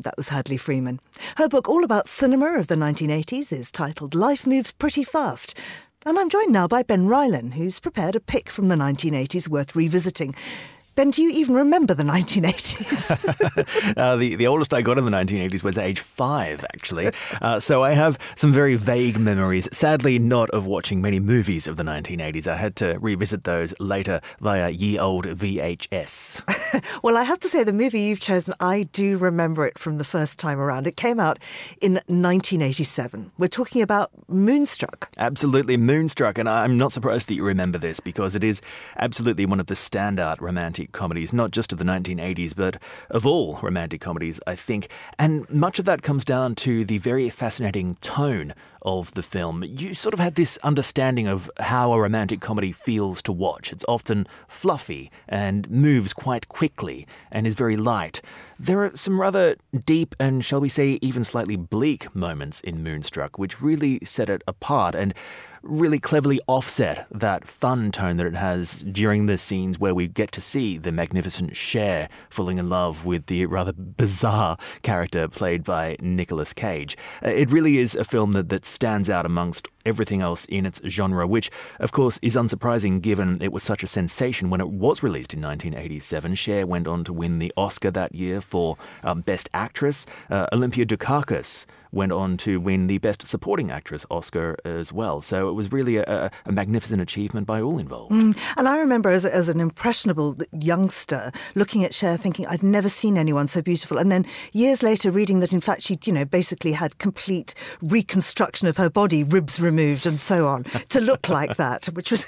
That 0.02 0.16
was 0.16 0.28
Hadley 0.28 0.56
Freeman. 0.56 1.00
Her 1.36 1.48
book, 1.48 1.68
all 1.68 1.84
about 1.84 2.08
cinema 2.08 2.58
of 2.58 2.66
the 2.66 2.74
1980s, 2.74 3.52
is 3.52 3.70
titled 3.70 4.14
Life 4.14 4.46
Moves 4.46 4.72
Pretty 4.72 5.04
Fast. 5.04 5.56
And 6.04 6.18
I'm 6.18 6.28
joined 6.28 6.52
now 6.52 6.66
by 6.66 6.82
Ben 6.82 7.06
Ryland, 7.06 7.54
who's 7.54 7.78
prepared 7.78 8.16
a 8.16 8.20
pick 8.20 8.50
from 8.50 8.68
the 8.68 8.74
1980s 8.74 9.48
worth 9.48 9.76
revisiting. 9.76 10.34
Ben, 10.94 11.10
do 11.10 11.22
you 11.22 11.30
even 11.30 11.54
remember 11.54 11.94
the 11.94 12.02
1980s? 12.04 13.94
uh, 13.96 14.16
the, 14.16 14.34
the 14.34 14.46
oldest 14.46 14.74
I 14.74 14.82
got 14.82 14.98
in 14.98 15.04
the 15.04 15.10
1980s 15.10 15.62
was 15.62 15.78
age 15.78 16.00
five, 16.00 16.64
actually. 16.74 17.10
Uh, 17.40 17.58
so 17.58 17.82
I 17.82 17.92
have 17.92 18.18
some 18.36 18.52
very 18.52 18.76
vague 18.76 19.18
memories, 19.18 19.68
sadly, 19.76 20.18
not 20.18 20.50
of 20.50 20.66
watching 20.66 21.00
many 21.00 21.18
movies 21.18 21.66
of 21.66 21.76
the 21.76 21.82
1980s. 21.82 22.46
I 22.46 22.56
had 22.56 22.76
to 22.76 22.98
revisit 23.00 23.44
those 23.44 23.74
later 23.80 24.20
via 24.40 24.68
ye 24.68 24.98
old 24.98 25.26
VHS. 25.26 27.02
well, 27.02 27.16
I 27.16 27.24
have 27.24 27.40
to 27.40 27.48
say, 27.48 27.64
the 27.64 27.72
movie 27.72 28.00
you've 28.00 28.20
chosen, 28.20 28.54
I 28.60 28.84
do 28.84 29.16
remember 29.16 29.66
it 29.66 29.78
from 29.78 29.98
the 29.98 30.04
first 30.04 30.38
time 30.38 30.60
around. 30.60 30.86
It 30.86 30.96
came 30.96 31.18
out 31.18 31.38
in 31.80 31.94
1987. 31.94 33.32
We're 33.38 33.48
talking 33.48 33.82
about 33.82 34.10
Moonstruck. 34.28 35.08
Absolutely, 35.18 35.76
Moonstruck. 35.76 36.38
And 36.38 36.48
I'm 36.48 36.76
not 36.76 36.92
surprised 36.92 37.28
that 37.28 37.34
you 37.34 37.44
remember 37.44 37.78
this 37.78 37.98
because 37.98 38.34
it 38.34 38.44
is 38.44 38.60
absolutely 38.98 39.46
one 39.46 39.58
of 39.58 39.66
the 39.66 39.74
standout 39.74 40.40
romantic 40.40 40.81
romantic 40.82 40.92
comedies, 40.92 41.32
not 41.32 41.52
just 41.52 41.72
of 41.72 41.78
the 41.78 41.84
1980s, 41.84 42.54
but 42.56 42.82
of 43.10 43.24
all 43.24 43.58
romantic 43.62 44.00
comedies, 44.00 44.40
I 44.46 44.56
think. 44.56 44.88
And 45.18 45.48
much 45.48 45.78
of 45.78 45.84
that 45.84 46.02
comes 46.02 46.24
down 46.24 46.54
to 46.56 46.84
the 46.84 46.98
very 46.98 47.30
fascinating 47.30 47.96
tone 48.00 48.54
of 48.82 49.14
the 49.14 49.22
film. 49.22 49.62
You 49.64 49.94
sort 49.94 50.12
of 50.12 50.18
had 50.18 50.34
this 50.34 50.58
understanding 50.64 51.28
of 51.28 51.48
how 51.60 51.92
a 51.92 52.00
romantic 52.00 52.40
comedy 52.40 52.72
feels 52.72 53.22
to 53.22 53.32
watch. 53.32 53.72
It's 53.72 53.84
often 53.86 54.26
fluffy 54.48 55.10
and 55.28 55.70
moves 55.70 56.12
quite 56.12 56.48
quickly 56.48 57.06
and 57.30 57.46
is 57.46 57.54
very 57.54 57.76
light. 57.76 58.20
There 58.58 58.82
are 58.82 58.96
some 58.96 59.20
rather 59.20 59.56
deep 59.86 60.16
and, 60.18 60.44
shall 60.44 60.60
we 60.60 60.68
say, 60.68 60.98
even 61.00 61.24
slightly 61.24 61.56
bleak 61.56 62.12
moments 62.14 62.60
in 62.60 62.82
Moonstruck, 62.82 63.38
which 63.38 63.62
really 63.62 64.00
set 64.04 64.28
it 64.28 64.42
apart. 64.48 64.94
And 64.96 65.14
really 65.62 65.98
cleverly 65.98 66.40
offset 66.46 67.06
that 67.10 67.46
fun 67.46 67.92
tone 67.92 68.16
that 68.16 68.26
it 68.26 68.34
has 68.34 68.82
during 68.82 69.26
the 69.26 69.38
scenes 69.38 69.78
where 69.78 69.94
we 69.94 70.08
get 70.08 70.32
to 70.32 70.40
see 70.40 70.76
the 70.76 70.92
magnificent 70.92 71.56
Cher 71.56 72.08
falling 72.30 72.58
in 72.58 72.68
love 72.68 73.06
with 73.06 73.26
the 73.26 73.46
rather 73.46 73.72
bizarre 73.72 74.56
character 74.82 75.28
played 75.28 75.64
by 75.64 75.96
Nicolas 76.00 76.52
Cage. 76.52 76.96
Uh, 77.24 77.28
it 77.28 77.50
really 77.50 77.78
is 77.78 77.94
a 77.94 78.04
film 78.04 78.32
that, 78.32 78.48
that 78.48 78.64
stands 78.64 79.08
out 79.08 79.26
amongst 79.26 79.68
everything 79.84 80.20
else 80.20 80.44
in 80.46 80.66
its 80.66 80.80
genre, 80.86 81.26
which, 81.26 81.50
of 81.78 81.92
course, 81.92 82.18
is 82.22 82.36
unsurprising 82.36 83.00
given 83.00 83.40
it 83.40 83.52
was 83.52 83.62
such 83.62 83.82
a 83.82 83.86
sensation 83.86 84.50
when 84.50 84.60
it 84.60 84.68
was 84.68 85.02
released 85.02 85.34
in 85.34 85.40
1987. 85.40 86.34
Cher 86.34 86.66
went 86.66 86.86
on 86.86 87.04
to 87.04 87.12
win 87.12 87.38
the 87.38 87.52
Oscar 87.56 87.90
that 87.90 88.14
year 88.14 88.40
for 88.40 88.76
um, 89.02 89.20
Best 89.20 89.48
Actress. 89.54 90.06
Uh, 90.30 90.46
Olympia 90.52 90.86
Dukakis 90.86 91.66
went 91.92 92.10
on 92.12 92.36
to 92.38 92.58
win 92.58 92.86
the 92.86 92.98
Best 92.98 93.28
Supporting 93.28 93.70
Actress 93.70 94.06
Oscar 94.10 94.56
as 94.64 94.92
well. 94.92 95.20
So 95.20 95.48
it 95.48 95.52
was 95.52 95.70
really 95.70 95.98
a, 95.98 96.30
a 96.46 96.52
magnificent 96.52 97.02
achievement 97.02 97.46
by 97.46 97.60
all 97.60 97.78
involved. 97.78 98.12
Mm. 98.12 98.54
And 98.56 98.66
I 98.66 98.78
remember 98.78 99.10
as, 99.10 99.24
as 99.24 99.48
an 99.48 99.60
impressionable 99.60 100.36
youngster 100.52 101.30
looking 101.54 101.84
at 101.84 101.94
Cher 101.94 102.16
thinking, 102.16 102.46
I'd 102.46 102.62
never 102.62 102.88
seen 102.88 103.18
anyone 103.18 103.46
so 103.46 103.62
beautiful. 103.62 103.98
And 103.98 104.10
then 104.10 104.26
years 104.52 104.82
later 104.82 105.10
reading 105.10 105.40
that, 105.40 105.52
in 105.52 105.60
fact, 105.60 105.82
she, 105.82 105.98
you 106.04 106.12
know, 106.12 106.24
basically 106.24 106.72
had 106.72 106.98
complete 106.98 107.54
reconstruction 107.82 108.68
of 108.68 108.76
her 108.78 108.90
body, 108.90 109.22
ribs 109.22 109.60
removed 109.60 110.06
and 110.06 110.18
so 110.18 110.46
on, 110.46 110.64
to 110.88 111.00
look 111.00 111.28
like 111.28 111.56
that, 111.56 111.86
which 111.86 112.10
was, 112.10 112.26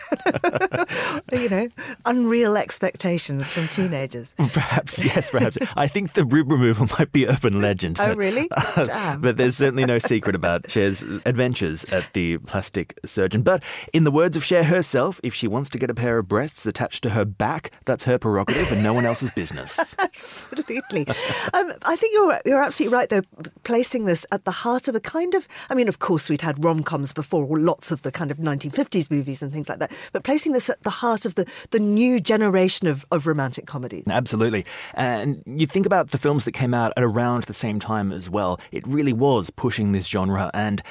you 1.33 1.48
know, 1.48 1.68
unreal 2.05 2.57
expectations 2.57 3.50
from 3.53 3.66
teenagers. 3.68 4.35
Perhaps, 4.55 5.03
yes, 5.05 5.31
perhaps. 5.31 5.59
I 5.77 5.87
think 5.87 6.12
the 6.12 6.24
rib 6.24 6.50
removal 6.50 6.87
might 6.98 7.12
be 7.12 7.27
urban 7.27 7.61
legend. 7.61 7.96
Oh, 7.98 8.14
really? 8.14 8.48
Damn. 8.77 9.20
but 9.20 9.37
there's 9.37 9.53
certainly 9.56 9.84
no 9.84 9.98
secret 9.98 10.34
about 10.34 10.68
Cher's 10.68 11.02
adventures 11.24 11.84
at 11.86 12.12
the 12.12 12.38
plastic 12.38 12.98
surgeon. 13.04 13.42
But 13.42 13.62
in 13.92 14.04
the 14.04 14.10
words 14.10 14.36
of 14.36 14.44
Cher 14.44 14.64
herself, 14.64 15.20
if 15.22 15.34
she 15.34 15.48
wants 15.48 15.70
to 15.70 15.78
get 15.78 15.90
a 15.90 15.94
pair 15.94 16.18
of 16.18 16.28
breasts 16.28 16.66
attached 16.66 17.02
to 17.04 17.10
her 17.10 17.24
back, 17.24 17.70
that's 17.84 18.04
her 18.04 18.18
prerogative 18.18 18.70
and 18.72 18.82
no 18.82 18.92
one 18.92 19.04
else's 19.04 19.30
business. 19.32 19.94
Absolutely. 19.98 21.06
um, 21.52 21.72
I 21.84 21.96
think 21.96 22.14
you're 22.14 22.40
you're 22.44 22.62
absolutely 22.62 22.96
right 22.96 23.08
though, 23.08 23.22
placing 23.62 24.04
this 24.06 24.26
at 24.32 24.44
the 24.44 24.50
heart 24.50 24.88
of 24.88 24.94
a 24.94 25.00
kind 25.00 25.34
of 25.34 25.46
I 25.70 25.74
mean, 25.74 25.88
of 25.88 25.98
course 25.98 26.28
we'd 26.28 26.40
had 26.40 26.62
rom 26.62 26.82
coms 26.82 27.12
before, 27.12 27.44
or 27.44 27.58
lots 27.58 27.90
of 27.90 28.02
the 28.02 28.12
kind 28.12 28.30
of 28.30 28.38
1950s 28.38 29.10
movies 29.10 29.42
and 29.42 29.52
things 29.52 29.68
like 29.68 29.78
that, 29.78 29.92
but 30.12 30.24
placing 30.24 30.52
this 30.52 30.68
at 30.68 30.82
the 30.82 30.90
heart 30.90 31.24
of 31.24 31.34
the, 31.34 31.46
the 31.70 31.78
new 31.78 32.20
generation 32.20 32.86
of, 32.86 33.06
of 33.10 33.26
romantic 33.26 33.66
comedies. 33.66 34.06
Absolutely. 34.08 34.64
And 34.94 35.42
you 35.46 35.66
think 35.66 35.86
about 35.86 36.10
the 36.10 36.18
films 36.18 36.44
that 36.44 36.52
came 36.52 36.74
out 36.74 36.92
at 36.96 37.02
around 37.02 37.44
the 37.44 37.54
same 37.54 37.78
time 37.78 38.12
as 38.12 38.28
well, 38.30 38.60
it 38.72 38.86
really 38.86 39.12
was 39.12 39.43
pushing 39.50 39.92
this 39.92 40.07
genre 40.07 40.50
and 40.54 40.83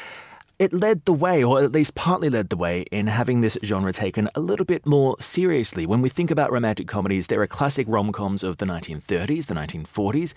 it 0.59 0.71
led 0.71 1.05
the 1.05 1.13
way, 1.13 1.43
or 1.43 1.61
at 1.63 1.71
least 1.71 1.95
partly 1.95 2.29
led 2.29 2.49
the 2.49 2.55
way, 2.55 2.85
in 2.91 3.07
having 3.07 3.41
this 3.41 3.57
genre 3.63 3.91
taken 3.91 4.29
a 4.35 4.39
little 4.39 4.65
bit 4.65 4.85
more 4.85 5.15
seriously. 5.19 5.85
When 5.85 6.01
we 6.01 6.09
think 6.09 6.31
about 6.31 6.51
romantic 6.51 6.87
comedies, 6.87 7.27
there 7.27 7.41
are 7.41 7.47
classic 7.47 7.87
rom 7.89 8.11
coms 8.11 8.43
of 8.43 8.57
the 8.57 8.65
1930s, 8.65 9.47
the 9.47 9.55
1940s, 9.55 10.33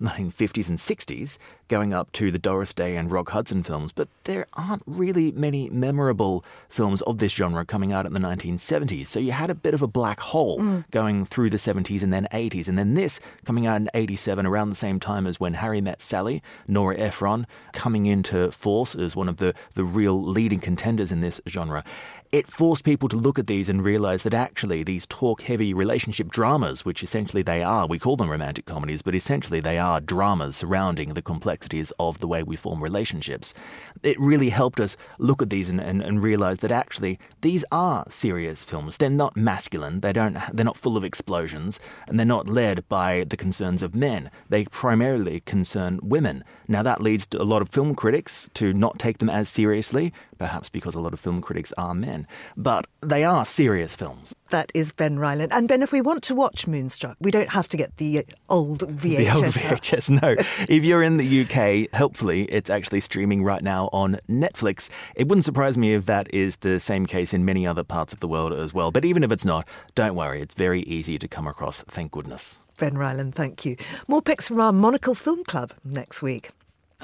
1950s 0.00 0.68
and 0.68 0.78
60s, 0.78 1.38
going 1.68 1.92
up 1.92 2.12
to 2.12 2.30
the 2.30 2.38
Doris 2.38 2.72
Day 2.72 2.96
and 2.96 3.10
Rock 3.10 3.30
Hudson 3.30 3.62
films, 3.62 3.92
but 3.92 4.08
there 4.24 4.46
aren't 4.54 4.82
really 4.86 5.32
many 5.32 5.68
memorable 5.70 6.44
films 6.68 7.02
of 7.02 7.18
this 7.18 7.32
genre 7.32 7.64
coming 7.64 7.92
out 7.92 8.06
in 8.06 8.12
the 8.12 8.20
1970s. 8.20 9.08
So 9.08 9.18
you 9.18 9.32
had 9.32 9.50
a 9.50 9.54
bit 9.54 9.74
of 9.74 9.82
a 9.82 9.86
black 9.86 10.20
hole 10.20 10.58
mm. 10.58 10.90
going 10.90 11.24
through 11.24 11.50
the 11.50 11.56
70s 11.56 12.02
and 12.02 12.12
then 12.12 12.26
80s, 12.32 12.68
and 12.68 12.78
then 12.78 12.94
this 12.94 13.20
coming 13.44 13.66
out 13.66 13.80
in 13.80 13.90
87 13.94 14.46
around 14.46 14.70
the 14.70 14.76
same 14.76 15.00
time 15.00 15.26
as 15.26 15.40
when 15.40 15.54
Harry 15.54 15.80
Met 15.80 16.00
Sally, 16.00 16.42
Nora 16.68 16.96
Ephron 16.98 17.46
coming 17.72 18.06
into 18.06 18.50
force 18.50 18.94
as 18.94 19.16
one 19.16 19.28
of 19.28 19.38
the, 19.38 19.54
the 19.74 19.84
real 19.84 20.22
leading 20.22 20.60
contenders 20.60 21.12
in 21.12 21.20
this 21.20 21.40
genre 21.48 21.84
it 22.32 22.48
forced 22.48 22.84
people 22.84 23.08
to 23.08 23.16
look 23.16 23.38
at 23.38 23.46
these 23.46 23.68
and 23.68 23.84
realize 23.84 24.22
that 24.22 24.34
actually 24.34 24.82
these 24.82 25.06
talk 25.06 25.42
heavy 25.42 25.72
relationship 25.72 26.28
dramas, 26.28 26.84
which 26.84 27.02
essentially 27.02 27.42
they 27.42 27.62
are, 27.62 27.86
we 27.86 27.98
call 27.98 28.16
them 28.16 28.30
romantic 28.30 28.66
comedies, 28.66 29.02
but 29.02 29.14
essentially 29.14 29.60
they 29.60 29.78
are 29.78 30.00
dramas 30.00 30.56
surrounding 30.56 31.14
the 31.14 31.22
complexities 31.56 31.92
of 31.98 32.18
the 32.20 32.28
way 32.28 32.42
we 32.42 32.56
form 32.56 32.82
relationships. 32.82 33.54
It 34.02 34.20
really 34.20 34.50
helped 34.50 34.78
us 34.80 34.96
look 35.18 35.40
at 35.42 35.50
these 35.50 35.70
and, 35.70 35.80
and, 35.80 36.02
and 36.02 36.22
realize 36.22 36.58
that 36.58 36.70
actually 36.70 37.18
these 37.40 37.64
are 37.72 38.04
serious 38.08 38.62
films. 38.62 38.98
They're 38.98 39.10
not 39.10 39.36
masculine, 39.36 40.00
they 40.00 40.12
don't, 40.12 40.36
they're 40.52 40.64
not 40.64 40.76
full 40.76 40.96
of 40.96 41.04
explosions, 41.04 41.80
and 42.06 42.18
they're 42.18 42.26
not 42.26 42.46
led 42.46 42.86
by 42.88 43.24
the 43.24 43.36
concerns 43.36 43.82
of 43.82 43.94
men. 43.94 44.30
They 44.50 44.64
primarily 44.64 45.40
concern 45.40 45.98
women. 46.02 46.44
Now, 46.68 46.82
that 46.82 47.00
leads 47.00 47.26
to 47.28 47.40
a 47.40 47.44
lot 47.44 47.62
of 47.62 47.70
film 47.70 47.94
critics 47.94 48.48
to 48.54 48.72
not 48.72 48.98
take 48.98 49.18
them 49.18 49.30
as 49.30 49.48
seriously, 49.48 50.12
perhaps 50.38 50.68
because 50.68 50.94
a 50.94 51.00
lot 51.00 51.12
of 51.12 51.20
film 51.20 51.40
critics 51.40 51.72
are 51.78 51.94
men. 51.94 52.26
But 52.56 52.86
they 53.00 53.24
are 53.24 53.44
serious 53.44 53.94
films. 53.96 54.34
That 54.50 54.70
is 54.74 54.92
Ben 54.92 55.18
Ryland. 55.18 55.52
And 55.52 55.68
Ben, 55.68 55.82
if 55.82 55.92
we 55.92 56.00
want 56.00 56.22
to 56.24 56.34
watch 56.34 56.66
Moonstruck, 56.66 57.16
we 57.20 57.30
don't 57.30 57.50
have 57.50 57.68
to 57.68 57.76
get 57.76 57.96
the 57.96 58.20
uh, 58.20 58.22
old 58.48 58.80
VHS. 58.80 59.16
The 59.26 59.30
old 59.30 59.44
VHS, 59.46 60.22
no. 60.22 60.34
if 60.68 60.84
you're 60.84 61.02
in 61.02 61.16
the 61.16 61.40
UK, 61.42 61.92
hopefully 61.96 62.44
it's 62.44 62.70
actually 62.70 63.00
streaming 63.00 63.42
right 63.42 63.62
now 63.62 63.88
on 63.92 64.18
Netflix. 64.28 64.90
It 65.14 65.28
wouldn't 65.28 65.44
surprise 65.44 65.76
me 65.76 65.94
if 65.94 66.06
that 66.06 66.32
is 66.32 66.56
the 66.56 66.78
same 66.78 67.06
case 67.06 67.32
in 67.32 67.44
many 67.44 67.66
other 67.66 67.82
parts 67.82 68.12
of 68.12 68.20
the 68.20 68.28
world 68.28 68.52
as 68.52 68.72
well. 68.72 68.90
But 68.90 69.04
even 69.04 69.24
if 69.24 69.32
it's 69.32 69.44
not, 69.44 69.66
don't 69.94 70.14
worry, 70.14 70.40
it's 70.40 70.54
very 70.54 70.82
easy 70.82 71.18
to 71.18 71.28
come 71.28 71.46
across, 71.46 71.82
thank 71.82 72.12
goodness. 72.12 72.58
Ben 72.78 72.98
Ryland, 72.98 73.34
thank 73.34 73.64
you. 73.64 73.76
More 74.06 74.22
picks 74.22 74.48
from 74.48 74.60
our 74.60 74.72
Monocle 74.72 75.14
Film 75.14 75.44
Club 75.44 75.72
next 75.84 76.20
week. 76.22 76.50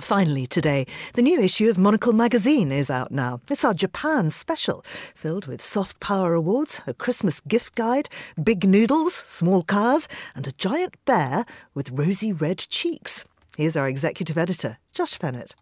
Finally, 0.01 0.47
today, 0.47 0.87
the 1.13 1.21
new 1.21 1.39
issue 1.39 1.69
of 1.69 1.77
Monocle 1.77 2.15
magazine 2.15 2.73
is 2.73 2.89
out 2.89 3.13
now. 3.13 3.41
It's 3.51 3.65
our 3.65 3.75
Japan 3.75 4.31
special, 4.31 4.83
filled 5.15 5.47
with 5.47 5.61
soft 5.61 6.01
power 6.01 6.33
awards, 6.33 6.81
a 6.87 6.95
Christmas 6.95 7.41
gift 7.41 7.75
guide, 7.75 8.09
big 8.43 8.67
noodles, 8.67 9.13
small 9.13 9.63
cars, 9.63 10.09
and 10.35 10.47
a 10.47 10.53
giant 10.53 10.97
bear 11.05 11.45
with 11.75 11.91
rosy 11.91 12.33
red 12.33 12.57
cheeks. 12.57 13.27
Here's 13.59 13.77
our 13.77 13.87
executive 13.87 14.39
editor, 14.39 14.79
Josh 14.95 15.19
Fehnert. 15.19 15.55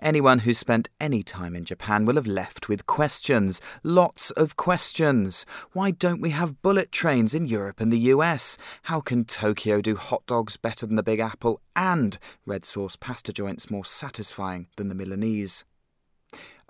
Anyone 0.00 0.40
who's 0.40 0.58
spent 0.58 0.88
any 1.00 1.24
time 1.24 1.56
in 1.56 1.64
Japan 1.64 2.04
will 2.04 2.14
have 2.14 2.26
left 2.26 2.68
with 2.68 2.86
questions. 2.86 3.60
Lots 3.82 4.30
of 4.32 4.56
questions. 4.56 5.44
Why 5.72 5.90
don't 5.90 6.20
we 6.20 6.30
have 6.30 6.62
bullet 6.62 6.92
trains 6.92 7.34
in 7.34 7.48
Europe 7.48 7.80
and 7.80 7.92
the 7.92 8.12
US? 8.14 8.58
How 8.82 9.00
can 9.00 9.24
Tokyo 9.24 9.80
do 9.80 9.96
hot 9.96 10.24
dogs 10.26 10.56
better 10.56 10.86
than 10.86 10.94
the 10.94 11.02
Big 11.02 11.18
Apple 11.18 11.60
and 11.74 12.16
red 12.46 12.64
sauce 12.64 12.94
pasta 12.94 13.32
joints 13.32 13.72
more 13.72 13.84
satisfying 13.84 14.68
than 14.76 14.88
the 14.88 14.94
Milanese? 14.94 15.64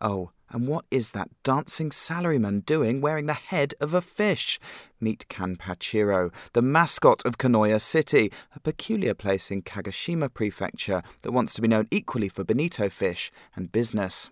Oh, 0.01 0.31
and 0.51 0.67
what 0.67 0.87
is 0.91 1.11
that 1.11 1.31
dancing 1.43 1.91
salaryman 1.91 2.65
doing 2.65 3.01
wearing 3.01 3.27
the 3.27 3.35
head 3.35 3.75
of 3.81 3.93
a 3.93 4.01
fish? 4.01 4.59
Meet 5.01 5.27
Kanpachiro, 5.29 6.33
the 6.55 6.63
mascot 6.63 7.23
of 7.27 7.37
Kanoya 7.37 7.81
City, 7.81 8.33
a 8.55 8.61
peculiar 8.61 9.15
place 9.15 9.51
in 9.51 9.63
Kagoshima 9.63 10.33
Prefecture 10.33 11.03
that 11.23 11.33
wants 11.33 11.53
to 11.55 11.61
be 11.61 11.69
known 11.69 11.87
equally 11.91 12.29
for 12.29 12.45
bonito 12.45 12.89
fish 12.89 13.31
and 13.55 13.73
business. 13.73 14.31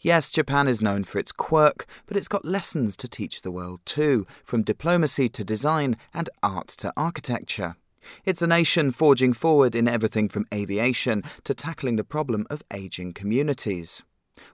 Yes, 0.00 0.30
Japan 0.30 0.68
is 0.68 0.80
known 0.80 1.04
for 1.04 1.18
its 1.18 1.32
quirk, 1.32 1.86
but 2.06 2.16
it's 2.16 2.28
got 2.28 2.46
lessons 2.46 2.96
to 2.96 3.08
teach 3.08 3.42
the 3.42 3.50
world 3.50 3.80
too, 3.84 4.26
from 4.42 4.62
diplomacy 4.62 5.28
to 5.28 5.44
design 5.44 5.98
and 6.14 6.30
art 6.42 6.68
to 6.68 6.92
architecture. 6.96 7.76
It's 8.24 8.40
a 8.40 8.46
nation 8.46 8.90
forging 8.90 9.32
forward 9.32 9.74
in 9.74 9.88
everything 9.88 10.28
from 10.28 10.46
aviation 10.54 11.24
to 11.44 11.54
tackling 11.54 11.96
the 11.96 12.04
problem 12.04 12.46
of 12.48 12.62
ageing 12.72 13.12
communities. 13.12 14.02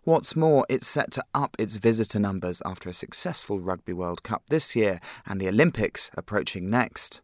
What's 0.05 0.37
more, 0.37 0.67
it's 0.69 0.89
set 0.89 1.11
to 1.13 1.25
up 1.35 1.57
its 1.59 1.77
visitor 1.77 2.19
numbers 2.19 2.63
after 2.65 2.89
a 2.89 2.95
successful 2.95 3.61
Rugby 3.61 3.93
World 3.93 4.23
Cup 4.23 4.43
this 4.49 4.75
year 4.75 5.01
and 5.27 5.41
the 5.41 5.49
Olympics 5.49 6.11
approaching 6.17 6.69
next. 6.69 7.21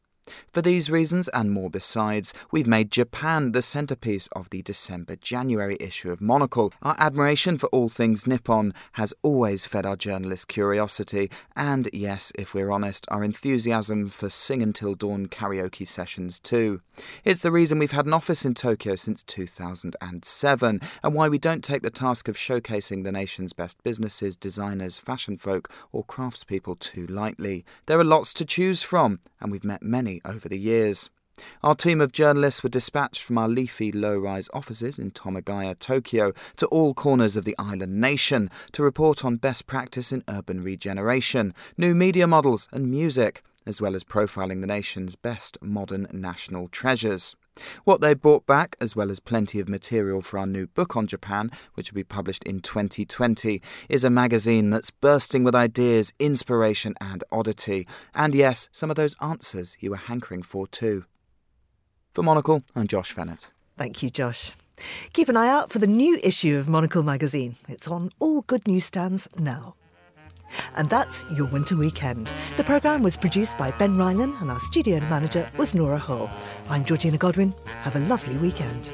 For 0.53 0.63
these 0.63 0.91
reasons 0.91 1.29
and 1.29 1.51
more 1.51 1.71
besides, 1.71 2.35
we've 2.51 2.67
made 2.67 2.91
Japan 2.91 3.53
the 3.53 3.63
centerpiece 3.63 4.29
of 4.29 4.51
the 4.51 4.63
December 4.63 5.17
January 5.17 5.77
issue 5.81 6.11
of 6.11 6.21
Monocle. 6.21 6.73
Our 6.83 6.97
admiration 6.99 7.59
for 7.59 7.67
all 7.69 7.89
things 7.89 8.27
Nippon 8.27 8.75
has 8.93 9.15
always 9.23 9.67
fed 9.67 9.87
our 9.87 9.97
journalist 9.97 10.49
curiosity, 10.49 11.31
and 11.57 11.89
yes, 11.93 12.33
if 12.39 12.55
we're 12.55 12.71
honest, 12.71 13.07
our 13.11 13.25
enthusiasm 13.25 14.09
for 14.09 14.31
Sing 14.31 14.63
Until 14.63 14.95
Dawn 14.95 15.27
karaoke 15.27 15.87
sessions 15.87 16.39
too. 16.41 16.81
It's 17.25 17.43
the 17.43 17.53
reason 17.53 17.79
we've 17.79 17.93
had 17.93 18.07
an 18.07 18.15
office 18.15 18.45
in 18.45 18.55
Tokyo 18.55 18.97
since 18.97 19.23
2007, 19.23 20.81
and 21.03 21.15
why 21.15 21.29
we 21.29 21.39
don't 21.39 21.65
take 21.65 21.83
the 21.83 21.91
task 21.91 22.29
of 22.29 22.37
showcasing 22.37 23.05
the 23.05 23.13
nation's 23.13 23.53
best 23.53 23.83
businesses, 23.83 24.37
designers, 24.37 24.99
fashion 24.99 25.37
folk, 25.37 25.71
or 25.93 26.05
craftspeople 26.05 26.79
too 26.79 27.07
lightly. 27.07 27.65
There 27.87 27.99
are 27.99 28.05
lots 28.05 28.35
to 28.35 28.45
choose 28.45 28.83
from, 28.83 29.21
and 29.41 29.53
we've 29.53 29.65
met 29.65 29.83
many 29.83 30.18
over 30.25 30.49
the 30.49 30.59
years. 30.59 31.11
Our 31.63 31.75
team 31.75 32.01
of 32.01 32.13
journalists 32.13 32.63
were 32.63 32.69
dispatched 32.69 33.23
from 33.23 33.39
our 33.39 33.49
leafy 33.49 33.93
low 33.93 34.19
rise 34.19 34.49
offices 34.53 34.99
in 34.99 35.11
Tomigaya, 35.11 35.79
Tokyo, 35.79 36.33
to 36.57 36.67
all 36.67 36.95
corners 36.95 37.37
of 37.37 37.45
the 37.45 37.55
island 37.59 38.01
nation 38.01 38.51
to 38.73 38.83
report 38.83 39.25
on 39.25 39.37
best 39.37 39.67
practice 39.67 40.13
in 40.13 40.25
urban 40.29 40.63
regeneration, 40.63 41.55
new 41.77 41.95
media 41.95 42.27
models, 42.27 42.69
and 42.73 42.91
music, 42.91 43.43
as 43.67 43.81
well 43.81 43.95
as 43.95 44.05
profiling 44.05 44.61
the 44.61 44.67
nation's 44.67 45.15
best 45.15 45.59
modern 45.63 46.09
national 46.13 46.69
treasures. 46.69 47.37
What 47.85 48.01
they 48.01 48.15
brought 48.15 48.47
back, 48.47 48.77
as 48.81 48.95
well 48.95 49.11
as 49.11 49.21
plenty 49.21 49.61
of 49.61 49.69
material 49.69 50.21
for 50.21 50.39
our 50.39 50.47
new 50.47 50.67
book 50.67 50.97
on 50.97 51.07
Japan, 51.07 51.51
which 51.75 51.91
will 51.91 51.97
be 51.97 52.05
published 52.05 52.45
in 52.45 52.61
2020, 52.61 53.63
is 53.89 54.05
a 54.05 54.11
magazine 54.11 54.71
that's 54.71 54.91
bursting 54.91 55.45
with 55.45 55.55
ideas, 55.55 56.13
inspiration, 56.19 56.95
and 57.01 57.25
oddity. 57.31 57.87
And 58.15 58.35
yes, 58.35 58.69
some 58.73 58.91
of 58.91 58.97
those 58.97 59.17
answers 59.21 59.77
you 59.81 59.91
were 59.91 59.97
hankering 59.97 60.43
for 60.43 60.67
too. 60.67 61.05
For 62.13 62.23
Monocle, 62.23 62.63
I'm 62.75 62.87
Josh 62.87 63.15
Fehnert. 63.15 63.47
Thank 63.77 64.03
you, 64.03 64.11
Josh. 64.11 64.53
Keep 65.13 65.29
an 65.29 65.37
eye 65.37 65.49
out 65.49 65.71
for 65.71 65.79
the 65.79 65.87
new 65.87 66.19
issue 66.23 66.57
of 66.59 66.69
Monocle 66.69 67.03
magazine. 67.03 67.57
It's 67.69 67.89
on 67.89 68.11
all 68.19 68.43
good 68.43 68.67
newsstands 68.67 69.29
now. 69.37 69.75
And 70.77 70.89
that's 70.89 71.25
your 71.33 71.47
winter 71.47 71.77
weekend. 71.77 72.33
The 72.57 72.65
programme 72.65 73.03
was 73.03 73.17
produced 73.17 73.59
by 73.59 73.71
Ben 73.73 73.97
Ryland 73.97 74.35
and 74.41 74.51
our 74.51 74.61
studio 74.61 75.01
manager 75.01 75.49
was 75.57 75.75
Nora 75.75 75.99
Hull. 75.99 76.31
I'm 76.69 76.85
Georgina 76.85 77.19
Godwin. 77.19 77.55
Have 77.83 77.97
a 77.97 78.01
lovely 78.01 78.37
weekend. 78.37 78.91